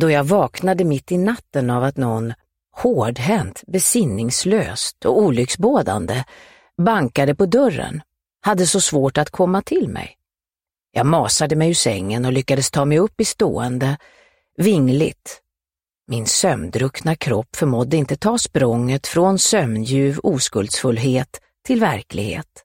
då 0.00 0.10
jag 0.10 0.24
vaknade 0.24 0.84
mitt 0.84 1.12
i 1.12 1.18
natten 1.18 1.70
av 1.70 1.84
att 1.84 1.96
någon 1.96 2.32
hårdhänt, 2.76 3.62
besinningslöst 3.66 5.04
och 5.04 5.18
olycksbådande 5.18 6.24
bankade 6.78 7.34
på 7.34 7.46
dörren, 7.46 8.02
hade 8.40 8.66
så 8.66 8.80
svårt 8.80 9.18
att 9.18 9.30
komma 9.30 9.62
till 9.62 9.88
mig. 9.88 10.16
Jag 10.92 11.06
masade 11.06 11.56
mig 11.56 11.70
ur 11.70 11.74
sängen 11.74 12.24
och 12.24 12.32
lyckades 12.32 12.70
ta 12.70 12.84
mig 12.84 12.98
upp 12.98 13.20
i 13.20 13.24
stående, 13.24 13.96
vingligt, 14.56 15.42
min 16.10 16.26
sömndruckna 16.26 17.16
kropp 17.16 17.56
förmådde 17.56 17.96
inte 17.96 18.16
ta 18.16 18.38
språnget 18.38 19.06
från 19.06 19.38
sömndjuv 19.38 20.20
oskuldsfullhet 20.22 21.40
till 21.66 21.80
verklighet. 21.80 22.64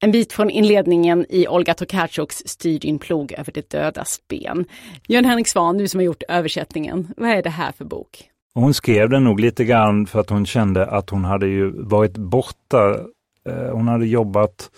En 0.00 0.10
bit 0.10 0.32
från 0.32 0.50
inledningen 0.50 1.26
i 1.28 1.48
Olga 1.48 1.74
Tokarczuks 1.74 2.42
Styr 2.46 2.78
din 2.78 2.98
plog 2.98 3.32
över 3.32 3.52
det 3.52 3.70
dödas 3.70 4.20
ben. 4.28 4.64
Jörn-Henrik 5.08 5.48
Svan, 5.48 5.78
du 5.78 5.88
som 5.88 6.00
har 6.00 6.04
gjort 6.04 6.22
översättningen, 6.28 7.14
vad 7.16 7.30
är 7.30 7.42
det 7.42 7.50
här 7.50 7.72
för 7.72 7.84
bok? 7.84 8.30
Hon 8.54 8.74
skrev 8.74 9.10
den 9.10 9.24
nog 9.24 9.40
lite 9.40 9.64
grann 9.64 10.06
för 10.06 10.20
att 10.20 10.30
hon 10.30 10.46
kände 10.46 10.86
att 10.86 11.10
hon 11.10 11.24
hade 11.24 11.46
ju 11.46 11.82
varit 11.82 12.16
borta. 12.16 13.00
Eh, 13.48 13.72
hon 13.72 13.88
hade 13.88 14.06
jobbat 14.06 14.70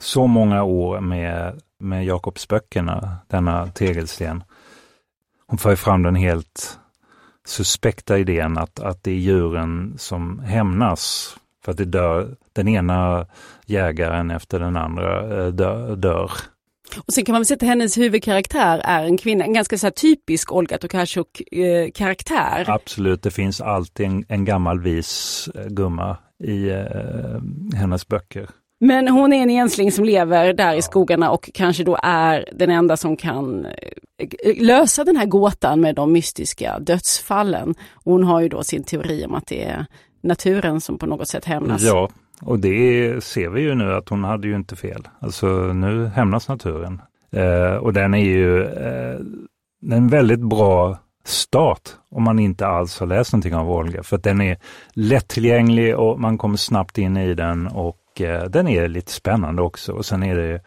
så 0.00 0.26
många 0.26 0.62
år 0.62 1.00
med, 1.00 1.60
med 1.80 2.04
Jakobsböckerna, 2.04 3.16
denna 3.26 3.66
tegelsten. 3.66 4.44
Hon 5.46 5.58
för 5.58 5.76
fram 5.76 6.02
den 6.02 6.14
helt 6.14 6.78
suspekta 7.46 8.18
idén 8.18 8.58
att, 8.58 8.80
att 8.80 9.02
det 9.02 9.10
är 9.10 9.14
djuren 9.18 9.94
som 9.98 10.38
hämnas 10.38 11.36
för 11.66 11.72
att 11.72 11.78
det 11.78 11.84
dör, 11.84 12.36
den 12.52 12.68
ena 12.68 13.26
jägaren 13.66 14.30
efter 14.30 14.60
den 14.60 14.76
andra 14.76 15.44
eh, 15.44 15.52
dör. 15.52 15.96
dör. 15.96 16.30
Och 17.06 17.12
sen 17.12 17.24
kan 17.24 17.32
man 17.32 17.40
väl 17.40 17.46
säga 17.46 17.56
att 17.56 17.62
hennes 17.62 17.98
huvudkaraktär 17.98 18.80
är 18.84 19.04
en 19.04 19.18
kvinna, 19.18 19.44
en 19.44 19.52
ganska 19.52 19.78
så 19.78 19.90
typisk 19.90 20.52
Olga 20.52 20.78
Tokarczuk-karaktär. 20.78 22.64
Eh, 22.68 22.74
Absolut, 22.74 23.22
det 23.22 23.30
finns 23.30 23.60
alltid 23.60 24.06
en, 24.06 24.24
en 24.28 24.44
gammal 24.44 24.80
vis 24.80 25.48
eh, 25.54 25.66
gumma 25.66 26.16
i 26.44 26.68
eh, 26.68 26.80
hennes 27.74 28.08
böcker. 28.08 28.48
Men 28.80 29.08
hon 29.08 29.32
är 29.32 29.42
en 29.42 29.50
ensling 29.50 29.92
som 29.92 30.04
lever 30.04 30.52
där 30.52 30.74
i 30.74 30.82
skogarna 30.82 31.30
och 31.30 31.50
kanske 31.54 31.84
då 31.84 31.98
är 32.02 32.48
den 32.52 32.70
enda 32.70 32.96
som 32.96 33.16
kan 33.16 33.66
lösa 34.56 35.04
den 35.04 35.16
här 35.16 35.26
gåtan 35.26 35.80
med 35.80 35.94
de 35.94 36.12
mystiska 36.12 36.78
dödsfallen. 36.78 37.74
Hon 38.04 38.24
har 38.24 38.40
ju 38.40 38.48
då 38.48 38.62
sin 38.62 38.82
teori 38.84 39.24
om 39.26 39.34
att 39.34 39.46
det 39.46 39.64
är 39.64 39.86
naturen 40.26 40.80
som 40.80 40.98
på 40.98 41.06
något 41.06 41.28
sätt 41.28 41.44
hämnas. 41.44 41.82
Ja, 41.82 42.08
och 42.42 42.58
det 42.58 43.24
ser 43.24 43.48
vi 43.48 43.60
ju 43.60 43.74
nu 43.74 43.94
att 43.94 44.08
hon 44.08 44.24
hade 44.24 44.48
ju 44.48 44.56
inte 44.56 44.76
fel. 44.76 45.08
Alltså 45.20 45.46
nu 45.72 46.06
hämnas 46.06 46.48
naturen. 46.48 47.02
Eh, 47.32 47.74
och 47.74 47.92
den 47.92 48.14
är 48.14 48.24
ju 48.24 48.64
eh, 48.64 49.18
en 49.92 50.08
väldigt 50.08 50.40
bra 50.40 50.98
start 51.24 51.90
om 52.10 52.22
man 52.22 52.38
inte 52.38 52.66
alls 52.66 53.00
har 53.00 53.06
läst 53.06 53.32
någonting 53.32 53.54
av 53.54 53.70
Olga. 53.70 54.02
För 54.02 54.16
att 54.16 54.22
den 54.22 54.40
är 54.40 54.58
lättillgänglig 54.92 55.96
och 55.96 56.20
man 56.20 56.38
kommer 56.38 56.56
snabbt 56.56 56.98
in 56.98 57.16
i 57.16 57.34
den 57.34 57.66
och 57.66 58.20
eh, 58.20 58.44
den 58.44 58.68
är 58.68 58.88
lite 58.88 59.12
spännande 59.12 59.62
också. 59.62 59.92
Och 59.92 60.06
sen 60.06 60.22
är 60.22 60.36
det 60.36 60.60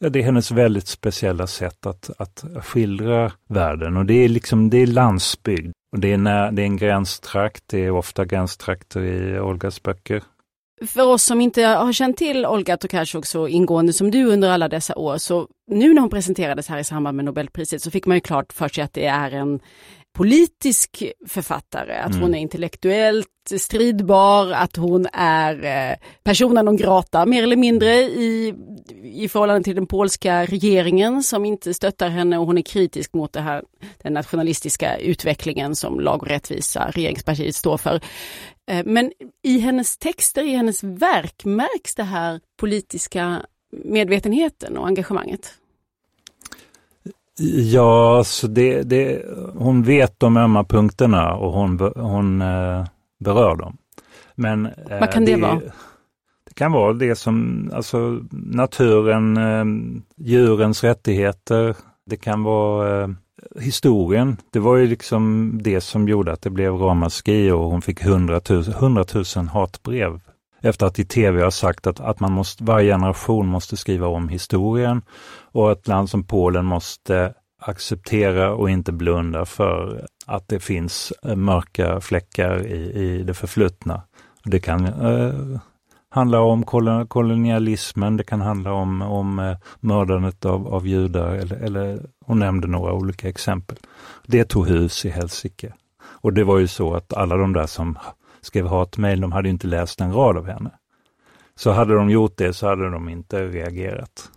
det 0.00 0.18
är 0.18 0.22
hennes 0.22 0.50
väldigt 0.50 0.86
speciella 0.86 1.46
sätt 1.46 1.86
att, 1.86 2.10
att 2.18 2.44
skildra 2.62 3.32
världen 3.48 3.96
och 3.96 4.06
det 4.06 4.24
är 4.24 4.28
liksom 4.28 4.70
det 4.70 4.78
är 4.78 4.86
landsbygd. 4.86 5.72
Och 5.92 6.00
det, 6.00 6.12
är 6.12 6.18
när, 6.18 6.52
det 6.52 6.62
är 6.62 6.66
en 6.66 6.76
gränstrakt, 6.76 7.64
det 7.66 7.84
är 7.84 7.90
ofta 7.90 8.24
gränstrakter 8.24 9.00
i 9.00 9.40
Olgas 9.40 9.82
böcker. 9.82 10.22
För 10.86 11.06
oss 11.06 11.24
som 11.24 11.40
inte 11.40 11.62
har 11.62 11.92
känt 11.92 12.16
till 12.16 12.46
Olga 12.46 12.76
Tokarczuk 12.76 13.26
så 13.26 13.48
ingående 13.48 13.92
som 13.92 14.10
du 14.10 14.24
under 14.24 14.50
alla 14.50 14.68
dessa 14.68 14.96
år, 14.96 15.18
så 15.18 15.48
nu 15.70 15.94
när 15.94 16.00
hon 16.00 16.10
presenterades 16.10 16.68
här 16.68 16.78
i 16.78 16.84
samband 16.84 17.16
med 17.16 17.24
Nobelpriset 17.24 17.82
så 17.82 17.90
fick 17.90 18.06
man 18.06 18.16
ju 18.16 18.20
klart 18.20 18.52
för 18.52 18.68
sig 18.68 18.84
att 18.84 18.92
det 18.92 19.06
är 19.06 19.30
en 19.30 19.60
politisk 20.12 21.04
författare, 21.28 21.94
att 21.98 22.10
mm. 22.10 22.22
hon 22.22 22.34
är 22.34 22.38
intellektuellt 22.38 23.28
stridbar, 23.58 24.52
att 24.52 24.76
hon 24.76 25.06
är 25.12 25.64
eh, 25.64 25.96
personen 26.22 26.64
non 26.64 26.76
grata 26.76 27.26
mer 27.26 27.42
eller 27.42 27.56
mindre 27.56 27.94
i, 28.00 28.54
i 29.02 29.28
förhållande 29.28 29.64
till 29.64 29.74
den 29.74 29.86
polska 29.86 30.44
regeringen 30.44 31.22
som 31.22 31.44
inte 31.44 31.74
stöttar 31.74 32.08
henne 32.08 32.38
och 32.38 32.46
hon 32.46 32.58
är 32.58 32.62
kritisk 32.62 33.14
mot 33.14 33.32
det 33.32 33.40
här, 33.40 33.62
den 34.02 34.12
nationalistiska 34.12 34.96
utvecklingen 34.98 35.76
som 35.76 36.00
Lag 36.00 36.22
och 36.22 36.28
rättvisa, 36.28 36.90
regeringspartiet, 36.90 37.54
står 37.54 37.76
för. 37.76 38.00
Eh, 38.70 38.84
men 38.86 39.12
i 39.42 39.58
hennes 39.58 39.98
texter, 39.98 40.44
i 40.44 40.56
hennes 40.56 40.84
verk 40.84 41.44
märks 41.44 41.94
det 41.94 42.02
här 42.02 42.40
politiska 42.60 43.42
medvetenheten 43.84 44.76
och 44.76 44.86
engagemanget. 44.86 45.59
Ja, 47.42 48.24
så 48.24 48.46
det, 48.46 48.82
det, 48.82 49.22
hon 49.54 49.82
vet 49.82 50.20
de 50.20 50.36
ömma 50.36 50.64
punkterna 50.64 51.34
och 51.34 51.52
hon, 51.52 51.92
hon 51.96 52.42
eh, 52.42 52.84
berör 53.18 53.56
dem. 53.56 53.76
Men, 54.34 54.66
eh, 54.66 55.00
Vad 55.00 55.12
kan 55.12 55.24
det, 55.24 55.34
det, 55.34 55.42
vara? 55.42 55.60
Det 56.44 56.54
kan 56.54 56.72
vara 56.72 56.92
det 56.92 57.14
som, 57.14 57.70
alltså 57.74 58.20
naturen, 58.30 59.36
eh, 59.36 59.64
djurens 60.16 60.84
rättigheter. 60.84 61.76
Det 62.06 62.16
kan 62.16 62.42
vara 62.42 63.02
eh, 63.02 63.08
historien. 63.60 64.36
Det 64.50 64.58
var 64.58 64.76
ju 64.76 64.86
liksom 64.86 65.52
det 65.62 65.80
som 65.80 66.08
gjorde 66.08 66.32
att 66.32 66.42
det 66.42 66.50
blev 66.50 66.74
ramaskri 66.74 67.50
och 67.50 67.64
hon 67.64 67.82
fick 67.82 68.02
hundratusen 68.02 68.74
100 68.74 69.04
000 69.36 69.46
hatbrev 69.46 70.20
efter 70.62 70.86
att 70.86 70.98
i 70.98 71.04
tv 71.04 71.42
har 71.42 71.50
sagt 71.50 71.86
att, 71.86 72.00
att 72.00 72.20
man 72.20 72.32
måste, 72.32 72.64
varje 72.64 72.92
generation 72.92 73.46
måste 73.46 73.76
skriva 73.76 74.06
om 74.06 74.28
historien 74.28 75.02
och 75.52 75.72
ett 75.72 75.88
land 75.88 76.10
som 76.10 76.24
Polen 76.24 76.64
måste 76.64 77.34
acceptera 77.60 78.54
och 78.54 78.70
inte 78.70 78.92
blunda 78.92 79.44
för 79.44 80.06
att 80.26 80.48
det 80.48 80.60
finns 80.60 81.12
eh, 81.22 81.36
mörka 81.36 82.00
fläckar 82.00 82.66
i, 82.66 82.92
i 82.92 83.22
det 83.22 83.34
förflutna. 83.34 84.02
Det 84.44 84.60
kan 84.60 84.86
eh, 84.86 85.60
handla 86.08 86.40
om 86.40 86.64
kolonialismen, 87.08 88.16
det 88.16 88.24
kan 88.24 88.40
handla 88.40 88.72
om, 88.72 89.02
om 89.02 89.38
eh, 89.38 89.56
mördandet 89.80 90.44
av, 90.44 90.74
av 90.74 90.86
judar 90.86 91.34
eller, 91.34 91.56
eller 91.56 92.00
hon 92.26 92.38
nämnde 92.38 92.68
några 92.68 92.92
olika 92.92 93.28
exempel. 93.28 93.76
Det 94.26 94.44
tog 94.44 94.68
hus 94.68 95.04
i 95.04 95.08
helsike. 95.08 95.74
Och 96.02 96.32
det 96.32 96.44
var 96.44 96.58
ju 96.58 96.66
så 96.66 96.94
att 96.94 97.12
alla 97.12 97.36
de 97.36 97.52
där 97.52 97.66
som 97.66 97.98
skrev 98.40 98.66
hatmejl, 98.66 99.20
de 99.20 99.32
hade 99.32 99.48
inte 99.48 99.66
läst 99.66 100.00
en 100.00 100.12
rad 100.12 100.36
av 100.36 100.46
henne. 100.46 100.70
Så 101.54 101.70
hade 101.70 101.94
de 101.94 102.10
gjort 102.10 102.36
det 102.36 102.52
så 102.52 102.66
hade 102.68 102.90
de 102.90 103.08
inte 103.08 103.46
reagerat. 103.46 104.30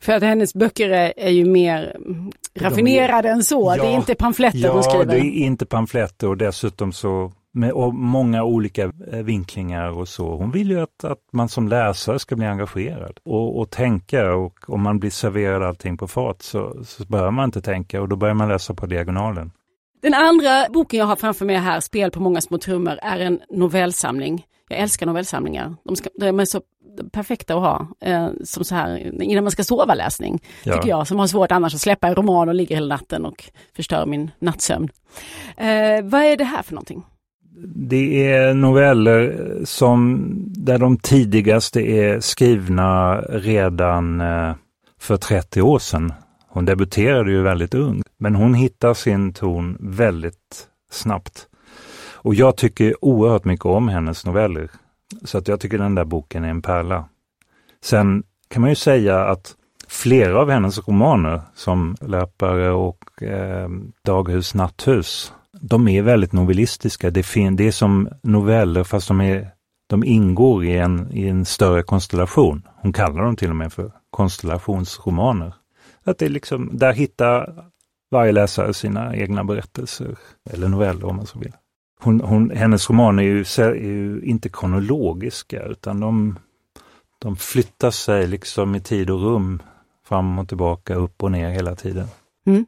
För 0.00 0.12
att 0.12 0.22
hennes 0.22 0.54
böcker 0.54 0.90
är, 0.90 1.12
är 1.16 1.30
ju 1.30 1.44
mer 1.44 1.96
raffinerade 2.54 3.28
är, 3.28 3.32
än 3.32 3.42
så, 3.42 3.74
ja, 3.76 3.82
det 3.82 3.88
är 3.88 3.94
inte 3.94 4.14
pamfletter 4.14 4.58
ja, 4.58 4.72
hon 4.72 4.82
skriver. 4.82 5.04
Ja, 5.04 5.10
det 5.10 5.18
är 5.18 5.44
inte 5.44 5.66
pamfletter 5.66 6.28
och 6.28 6.36
dessutom 6.36 6.92
så 6.92 7.32
med 7.56 7.74
många 7.94 8.44
olika 8.44 8.92
eh, 9.12 9.18
vinklingar 9.22 9.98
och 9.98 10.08
så. 10.08 10.36
Hon 10.36 10.50
vill 10.50 10.70
ju 10.70 10.80
att, 10.80 11.04
att 11.04 11.18
man 11.32 11.48
som 11.48 11.68
läsare 11.68 12.18
ska 12.18 12.36
bli 12.36 12.46
engagerad 12.46 13.18
och, 13.24 13.58
och 13.58 13.70
tänka 13.70 14.34
och 14.34 14.70
om 14.70 14.82
man 14.82 14.98
blir 14.98 15.10
serverad 15.10 15.62
allting 15.62 15.96
på 15.96 16.08
fat 16.08 16.42
så, 16.42 16.84
så 16.84 17.04
börjar 17.04 17.30
man 17.30 17.44
inte 17.44 17.62
tänka 17.62 18.00
och 18.00 18.08
då 18.08 18.16
börjar 18.16 18.34
man 18.34 18.48
läsa 18.48 18.74
på 18.74 18.86
diagonalen. 18.86 19.52
Den 20.02 20.14
andra 20.14 20.66
boken 20.70 20.98
jag 20.98 21.06
har 21.06 21.16
framför 21.16 21.44
mig 21.44 21.56
här, 21.56 21.80
Spel 21.80 22.10
på 22.10 22.20
många 22.20 22.40
små 22.40 22.58
trummor, 22.58 22.98
är 23.02 23.18
en 23.18 23.40
novellsamling. 23.50 24.46
Jag 24.68 24.78
älskar 24.78 25.06
novellsamlingar. 25.06 25.76
De, 25.84 25.96
ska, 25.96 26.10
de 26.14 26.40
är 26.40 26.44
så 26.44 26.60
perfekta 27.12 27.54
att 27.54 27.60
ha 27.60 27.88
eh, 28.00 28.28
som 28.44 28.64
så 28.64 28.74
här 28.74 29.22
innan 29.22 29.44
man 29.44 29.50
ska 29.50 29.64
sova 29.64 29.94
läsning. 29.94 30.42
Ja. 30.64 30.74
Tycker 30.74 30.88
jag 30.88 31.06
som 31.06 31.18
har 31.18 31.26
svårt 31.26 31.52
annars 31.52 31.74
att 31.74 31.80
släppa 31.80 32.08
en 32.08 32.14
roman 32.14 32.48
och 32.48 32.54
ligger 32.54 32.74
hela 32.74 32.94
natten 32.94 33.24
och 33.24 33.44
förstör 33.76 34.06
min 34.06 34.30
nattsömn. 34.38 34.88
Eh, 35.56 36.02
vad 36.04 36.22
är 36.22 36.36
det 36.36 36.44
här 36.44 36.62
för 36.62 36.74
någonting? 36.74 37.04
Det 37.74 38.26
är 38.32 38.54
noveller 38.54 39.56
som 39.64 40.28
där 40.46 40.78
de 40.78 40.96
tidigaste 40.96 41.80
är 41.80 42.20
skrivna 42.20 43.20
redan 43.20 44.20
eh, 44.20 44.54
för 45.00 45.16
30 45.16 45.62
år 45.62 45.78
sedan. 45.78 46.12
Hon 46.48 46.64
debuterade 46.64 47.30
ju 47.30 47.42
väldigt 47.42 47.74
ung, 47.74 48.02
men 48.18 48.34
hon 48.34 48.54
hittar 48.54 48.94
sin 48.94 49.32
ton 49.32 49.76
väldigt 49.80 50.68
snabbt. 50.90 51.46
Och 52.26 52.34
jag 52.34 52.56
tycker 52.56 53.04
oerhört 53.04 53.44
mycket 53.44 53.66
om 53.66 53.88
hennes 53.88 54.26
noveller. 54.26 54.70
Så 55.24 55.38
att 55.38 55.48
jag 55.48 55.60
tycker 55.60 55.78
den 55.78 55.94
där 55.94 56.04
boken 56.04 56.44
är 56.44 56.48
en 56.48 56.62
pärla. 56.62 57.08
Sen 57.84 58.22
kan 58.48 58.60
man 58.60 58.70
ju 58.70 58.76
säga 58.76 59.24
att 59.24 59.54
flera 59.88 60.40
av 60.40 60.50
hennes 60.50 60.88
romaner, 60.88 61.40
som 61.54 61.96
Löpare 62.00 62.70
och 62.70 63.22
eh, 63.22 63.68
Daghus 64.04 64.54
natthus, 64.54 65.32
de 65.60 65.88
är 65.88 66.02
väldigt 66.02 66.32
novellistiska. 66.32 67.10
Det, 67.10 67.26
det 67.56 67.66
är 67.66 67.72
som 67.72 68.08
noveller 68.22 68.84
fast 68.84 69.08
de, 69.08 69.20
är, 69.20 69.50
de 69.86 70.04
ingår 70.04 70.64
i 70.64 70.78
en, 70.78 71.12
i 71.12 71.28
en 71.28 71.44
större 71.44 71.82
konstellation. 71.82 72.62
Hon 72.76 72.92
kallar 72.92 73.22
dem 73.22 73.36
till 73.36 73.50
och 73.50 73.56
med 73.56 73.72
för 73.72 73.92
konstellationsromaner. 74.10 75.54
Att 76.04 76.18
det 76.18 76.24
är 76.24 76.30
liksom, 76.30 76.70
där 76.72 76.92
hittar 76.92 77.64
varje 78.10 78.32
läsare 78.32 78.74
sina 78.74 79.16
egna 79.16 79.44
berättelser, 79.44 80.18
eller 80.50 80.68
noveller 80.68 81.04
om 81.04 81.16
man 81.16 81.26
så 81.26 81.38
vill. 81.38 81.52
Hon, 82.06 82.20
hon, 82.20 82.50
hennes 82.50 82.90
romaner 82.90 83.22
är 83.22 83.26
ju, 83.26 83.40
är 83.58 83.74
ju, 83.74 84.22
inte 84.24 84.48
kronologiska 84.48 85.62
utan 85.62 86.00
de, 86.00 86.38
de 87.18 87.36
flyttar 87.36 87.90
sig 87.90 88.26
liksom 88.26 88.74
i 88.74 88.80
tid 88.80 89.10
och 89.10 89.20
rum 89.20 89.62
fram 90.08 90.38
och 90.38 90.48
tillbaka, 90.48 90.94
upp 90.94 91.22
och 91.22 91.32
ner 91.32 91.50
hela 91.50 91.74
tiden. 91.74 92.06
Mm. 92.46 92.66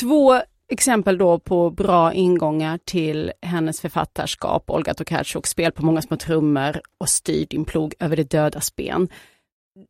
Två 0.00 0.40
exempel 0.68 1.18
då 1.18 1.38
på 1.38 1.70
bra 1.70 2.12
ingångar 2.12 2.78
till 2.84 3.32
hennes 3.42 3.80
författarskap, 3.80 4.70
Olga 4.70 4.94
Tokarczuk, 4.94 5.46
Spel 5.46 5.72
på 5.72 5.84
många 5.84 6.02
små 6.02 6.16
trummor 6.16 6.80
och 6.98 7.08
Styr 7.08 7.46
din 7.46 7.64
plog 7.64 7.94
över 7.98 8.16
det 8.16 8.30
dödas 8.30 8.76
ben. 8.76 9.08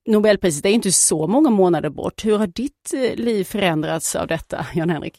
Nobelpriset 0.09 0.65
är 0.65 0.71
inte 0.71 0.93
så 0.93 1.27
många 1.27 1.51
månader 1.51 1.91
bort. 1.91 2.25
Hur 2.25 2.39
har 2.39 2.47
ditt 2.47 2.95
eh, 2.95 3.15
liv 3.17 3.45
förändrats 3.45 4.17
av 4.17 4.27
detta, 4.27 4.67
Jan-Henrik? 4.75 5.15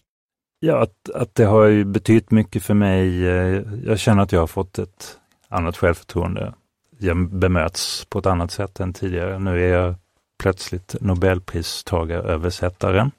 Ja, 0.64 0.82
att, 0.82 1.10
att 1.14 1.36
det 1.36 1.46
har 1.46 1.66
ju 1.66 1.86
betytt 1.86 2.32
mycket 2.32 2.64
för 2.64 2.74
mig. 2.74 3.28
Eh, 3.28 3.62
jag 3.86 4.00
känner 4.00 4.24
att 4.24 4.32
jag 4.32 4.40
har 4.40 4.48
fått 4.48 4.80
ett 4.80 5.18
annat 5.50 5.78
självförtroende. 5.78 6.54
jag 7.00 7.30
bemöts 7.30 8.06
på 8.06 8.20
ett 8.20 8.26
annat 8.26 8.52
sätt 8.52 8.80
än 8.80 8.94
tidigare. 8.94 9.40
Nu 9.40 9.64
är 9.64 9.78
jag 9.78 9.96
plötsligt 10.40 10.96
Nobelpristagare-översättaren. 11.02 13.12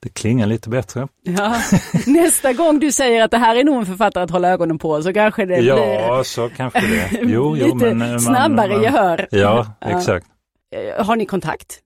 Det 0.00 0.08
klingar 0.08 0.46
lite 0.46 0.68
bättre. 0.68 1.08
Ja. 1.22 1.56
Nästa 2.06 2.52
gång 2.52 2.80
du 2.80 2.92
säger 2.92 3.24
att 3.24 3.30
det 3.30 3.38
här 3.38 3.56
är 3.56 3.64
nog 3.64 3.78
en 3.78 3.86
författare 3.86 4.24
att 4.24 4.30
hålla 4.30 4.48
ögonen 4.48 4.78
på 4.78 5.02
så 5.02 5.12
kanske 5.12 5.44
det 5.44 5.58
ja, 5.58 5.74
blir 5.74 5.84
Ja, 5.84 6.24
så 6.24 6.48
kanske 6.48 6.80
det. 6.80 7.08
Jo, 7.22 7.56
jo, 7.56 7.62
lite 7.74 7.94
men, 7.94 7.98
man, 7.98 8.20
snabbare 8.20 8.72
man, 8.72 8.82
gehör. 8.82 9.28
Ja, 9.30 9.72
exakt. 9.80 10.26
Eh, 10.72 11.06
har 11.06 11.16
ni 11.16 11.26
kontakt? 11.26 11.78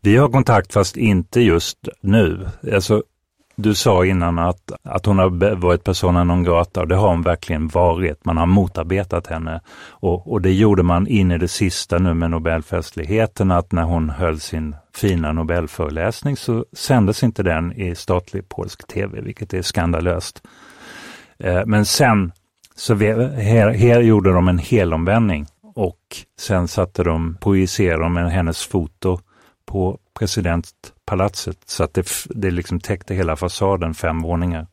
Vi 0.00 0.16
har 0.16 0.28
kontakt 0.28 0.72
fast 0.72 0.96
inte 0.96 1.40
just 1.40 1.78
nu. 2.00 2.48
Alltså, 2.72 3.02
du 3.60 3.74
sa 3.74 4.04
innan 4.04 4.38
att, 4.38 4.72
att 4.84 5.06
hon 5.06 5.18
har 5.18 5.54
varit 5.54 5.84
persona 5.84 6.24
non 6.24 6.44
grata 6.44 6.80
och 6.80 6.88
det 6.88 6.96
har 6.96 7.08
hon 7.08 7.22
verkligen 7.22 7.68
varit. 7.68 8.24
Man 8.24 8.36
har 8.36 8.46
motarbetat 8.46 9.26
henne 9.26 9.60
och, 9.90 10.32
och 10.32 10.42
det 10.42 10.52
gjorde 10.52 10.82
man 10.82 11.06
in 11.06 11.30
i 11.30 11.38
det 11.38 11.48
sista 11.48 11.98
nu 11.98 12.14
med 12.14 12.30
Nobelfestligheten 12.30 13.50
att 13.50 13.72
när 13.72 13.82
hon 13.82 14.10
höll 14.10 14.40
sin 14.40 14.76
fina 14.94 15.32
Nobelföreläsning 15.32 16.36
så 16.36 16.64
sändes 16.72 17.22
inte 17.22 17.42
den 17.42 17.72
i 17.72 17.94
statlig 17.94 18.48
polsk 18.48 18.86
tv, 18.86 19.20
vilket 19.20 19.54
är 19.54 19.62
skandalöst. 19.62 20.42
Eh, 21.38 21.62
men 21.66 21.84
sen 21.84 22.32
så 22.76 22.94
vi, 22.94 23.06
här, 23.22 23.70
här 23.70 24.00
gjorde 24.00 24.32
de 24.32 24.48
en 24.48 24.58
helomvändning 24.58 25.46
och 25.74 26.16
sen 26.40 26.68
satte 26.68 27.04
de, 27.04 27.36
projicerade 27.40 28.02
de 28.02 28.16
hennes 28.16 28.66
foto 28.66 29.18
på 29.66 29.98
president 30.18 30.68
palatset 31.08 31.58
så 31.66 31.84
att 31.84 31.94
det, 31.94 32.06
det 32.30 32.50
liksom 32.50 32.80
täckte 32.80 33.14
hela 33.14 33.36
fasaden, 33.36 33.94
fem 33.94 34.22
våningar. 34.22 34.66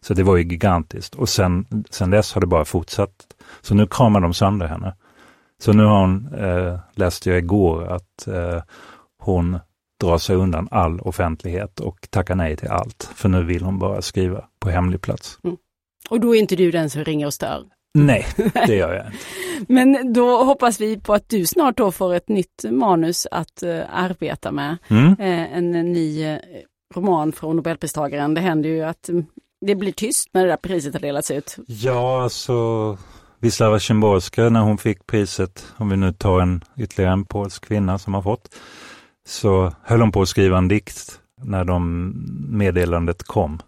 Så 0.00 0.14
det 0.14 0.22
var 0.22 0.36
ju 0.36 0.44
gigantiskt 0.44 1.14
och 1.14 1.28
sen, 1.28 1.66
sen 1.90 2.10
dess 2.10 2.32
har 2.32 2.40
det 2.40 2.46
bara 2.46 2.64
fortsatt. 2.64 3.10
Så 3.60 3.74
nu 3.74 3.86
kramar 3.86 4.20
de 4.20 4.34
sönder 4.34 4.66
henne. 4.66 4.94
Så 5.58 5.72
nu 5.72 5.84
har 5.84 6.00
hon, 6.00 6.34
eh, 6.34 6.78
läste 6.94 7.30
jag 7.30 7.38
igår, 7.38 7.86
att 7.86 8.28
eh, 8.28 8.62
hon 9.18 9.58
drar 10.00 10.18
sig 10.18 10.36
undan 10.36 10.68
all 10.70 11.00
offentlighet 11.00 11.80
och 11.80 12.08
tackar 12.10 12.34
nej 12.34 12.56
till 12.56 12.68
allt. 12.68 13.10
För 13.14 13.28
nu 13.28 13.44
vill 13.44 13.62
hon 13.62 13.78
bara 13.78 14.02
skriva 14.02 14.44
på 14.60 14.70
hemlig 14.70 15.00
plats. 15.00 15.38
Mm. 15.44 15.56
Och 16.10 16.20
då 16.20 16.36
är 16.36 16.40
inte 16.40 16.56
du 16.56 16.70
den 16.70 16.90
som 16.90 17.04
ringer 17.04 17.26
och 17.26 17.34
stör? 17.34 17.64
Nej, 17.94 18.26
det 18.66 18.74
gör 18.74 18.94
jag 18.94 19.06
inte. 19.06 19.18
Men 19.72 20.12
då 20.12 20.44
hoppas 20.44 20.80
vi 20.80 21.00
på 21.00 21.14
att 21.14 21.28
du 21.28 21.46
snart 21.46 21.76
då 21.76 21.92
får 21.92 22.14
ett 22.14 22.28
nytt 22.28 22.64
manus 22.70 23.26
att 23.30 23.62
uh, 23.62 23.82
arbeta 23.92 24.52
med. 24.52 24.76
Mm. 24.88 25.06
Uh, 25.06 25.56
en, 25.56 25.74
en 25.74 25.92
ny 25.92 26.26
uh, 26.26 26.38
roman 26.94 27.32
från 27.32 27.56
Nobelpristagaren. 27.56 28.34
Det 28.34 28.40
händer 28.40 28.70
ju 28.70 28.82
att 28.82 29.08
um, 29.08 29.26
det 29.66 29.74
blir 29.74 29.92
tyst 29.92 30.28
när 30.32 30.42
det 30.42 30.48
där 30.48 30.56
priset 30.56 30.94
har 30.94 31.00
delats 31.00 31.30
ut. 31.30 31.56
Ja, 31.66 32.22
alltså 32.22 32.98
Wisława 33.38 33.80
Szymborska 33.80 34.48
när 34.48 34.60
hon 34.60 34.78
fick 34.78 35.06
priset, 35.06 35.72
om 35.76 35.90
vi 35.90 35.96
nu 35.96 36.12
tar 36.12 36.40
en 36.40 36.64
ytterligare 36.76 37.12
en 37.12 37.24
polsk 37.24 37.64
kvinna 37.64 37.98
som 37.98 38.14
har 38.14 38.22
fått, 38.22 38.54
så 39.26 39.72
höll 39.82 40.00
hon 40.00 40.12
på 40.12 40.22
att 40.22 40.28
skriva 40.28 40.58
en 40.58 40.68
dikt 40.68 41.20
när 41.42 41.64
de 41.64 42.12
meddelandet 42.50 43.22
kom. 43.22 43.60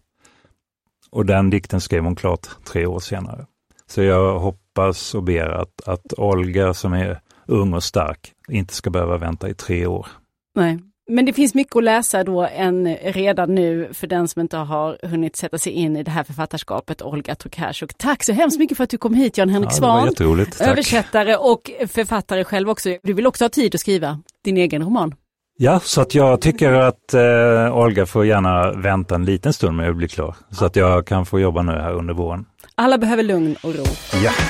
Och 1.11 1.27
den 1.27 1.51
dikten 1.51 1.81
skrev 1.81 2.05
hon 2.05 2.17
klart 2.17 2.49
tre 2.65 2.87
år 2.87 3.01
senare. 3.01 3.47
Så 3.93 4.03
jag 4.03 4.39
hoppas 4.39 5.15
och 5.15 5.23
ber 5.23 5.49
att, 5.49 5.89
att 5.89 6.13
Olga 6.17 6.75
som 6.75 6.93
är 6.93 7.21
ung 7.47 7.75
och 7.75 7.85
stark 7.85 8.33
inte 8.49 8.75
ska 8.75 8.91
behöva 8.91 9.19
vänta 9.19 9.49
i 9.49 9.55
tre 9.55 9.87
år. 9.87 10.07
Nej, 10.55 10.79
men 11.09 11.27
det 11.27 11.33
finns 11.33 11.55
mycket 11.55 11.77
att 11.77 11.85
läsa 11.85 12.25
då 12.25 12.43
än 12.43 12.97
redan 12.97 13.55
nu 13.55 13.89
för 13.93 14.07
den 14.07 14.29
som 14.29 14.43
inte 14.43 14.57
har 14.57 14.99
hunnit 15.03 15.37
sätta 15.37 15.59
sig 15.59 15.73
in 15.73 15.97
i 15.97 16.03
det 16.03 16.11
här 16.11 16.25
författarskapet, 16.25 17.03
Olga 17.03 17.35
Tokarczuk. 17.35 17.95
Tack 17.99 18.25
så 18.25 18.33
hemskt 18.33 18.59
mycket 18.59 18.77
för 18.77 18.85
att 18.85 18.91
du 18.91 18.99
kom 18.99 19.15
hit, 19.15 19.39
Jan-Henrik 19.39 19.71
ja, 19.73 19.77
Svan. 19.77 20.15
Översättare 20.61 21.37
och 21.37 21.71
författare 21.89 22.45
själv 22.45 22.71
också. 22.71 22.97
Du 23.03 23.13
vill 23.13 23.27
också 23.27 23.45
ha 23.45 23.49
tid 23.49 23.75
att 23.75 23.81
skriva 23.81 24.19
din 24.45 24.57
egen 24.57 24.83
roman. 24.83 25.15
Ja, 25.57 25.81
så 25.81 26.01
att 26.01 26.15
jag 26.15 26.41
tycker 26.41 26.73
att 26.73 27.15
eh, 27.15 27.77
Olga 27.77 28.07
får 28.07 28.27
gärna 28.27 28.73
vänta 28.73 29.15
en 29.15 29.25
liten 29.25 29.53
stund 29.53 29.77
med 29.77 29.91
att 29.91 29.97
bli 29.97 30.09
klar. 30.09 30.35
Så 30.51 30.65
att 30.65 30.77
jag 30.77 31.07
kan 31.07 31.27
få 31.27 31.41
jobba 31.41 31.63
nu 31.63 31.73
här 31.73 31.93
under 31.93 32.15
våren. 32.15 32.45
Alla 32.75 32.99
behöver 32.99 33.23
lugn 33.23 33.57
och 33.63 33.75
ro. 33.75 33.85
Ja. 34.25 34.33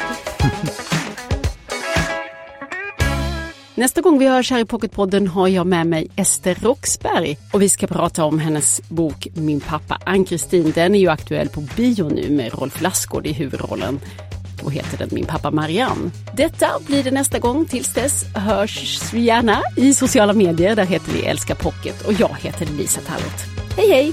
Nästa 3.74 4.00
gång 4.00 4.18
vi 4.18 4.28
hörs 4.28 4.50
här 4.50 4.58
i 4.58 4.64
Pocketpodden 4.64 5.28
har 5.28 5.48
jag 5.48 5.66
med 5.66 5.86
mig 5.86 6.08
Ester 6.16 6.58
Roxberg 6.62 7.38
och 7.52 7.62
vi 7.62 7.68
ska 7.68 7.86
prata 7.86 8.24
om 8.24 8.38
hennes 8.38 8.88
bok 8.88 9.28
Min 9.34 9.60
pappa 9.60 9.98
Ann-Kristin. 10.06 10.72
Den 10.74 10.94
är 10.94 10.98
ju 10.98 11.08
aktuell 11.08 11.48
på 11.48 11.60
bio 11.76 12.08
nu 12.08 12.30
med 12.30 12.54
Rolf 12.54 12.80
Lassgård 12.80 13.26
i 13.26 13.32
huvudrollen. 13.32 14.00
Då 14.62 14.70
heter 14.70 14.98
den 14.98 15.08
Min 15.12 15.26
pappa 15.26 15.50
Marianne. 15.50 16.10
Detta 16.36 16.68
blir 16.86 17.02
det 17.04 17.10
nästa 17.10 17.38
gång. 17.38 17.64
Tills 17.64 17.94
dess 17.94 18.24
hörs 18.34 19.12
vi 19.12 19.20
gärna 19.20 19.62
i 19.76 19.94
sociala 19.94 20.32
medier. 20.32 20.76
Där 20.76 20.86
heter 20.86 21.12
vi 21.12 21.24
Älska 21.24 21.54
Pocket 21.54 22.02
och 22.02 22.12
jag 22.12 22.36
heter 22.40 22.66
Lisa 22.66 23.00
Tallot. 23.00 23.44
Hej 23.76 23.88
hej! 23.90 24.12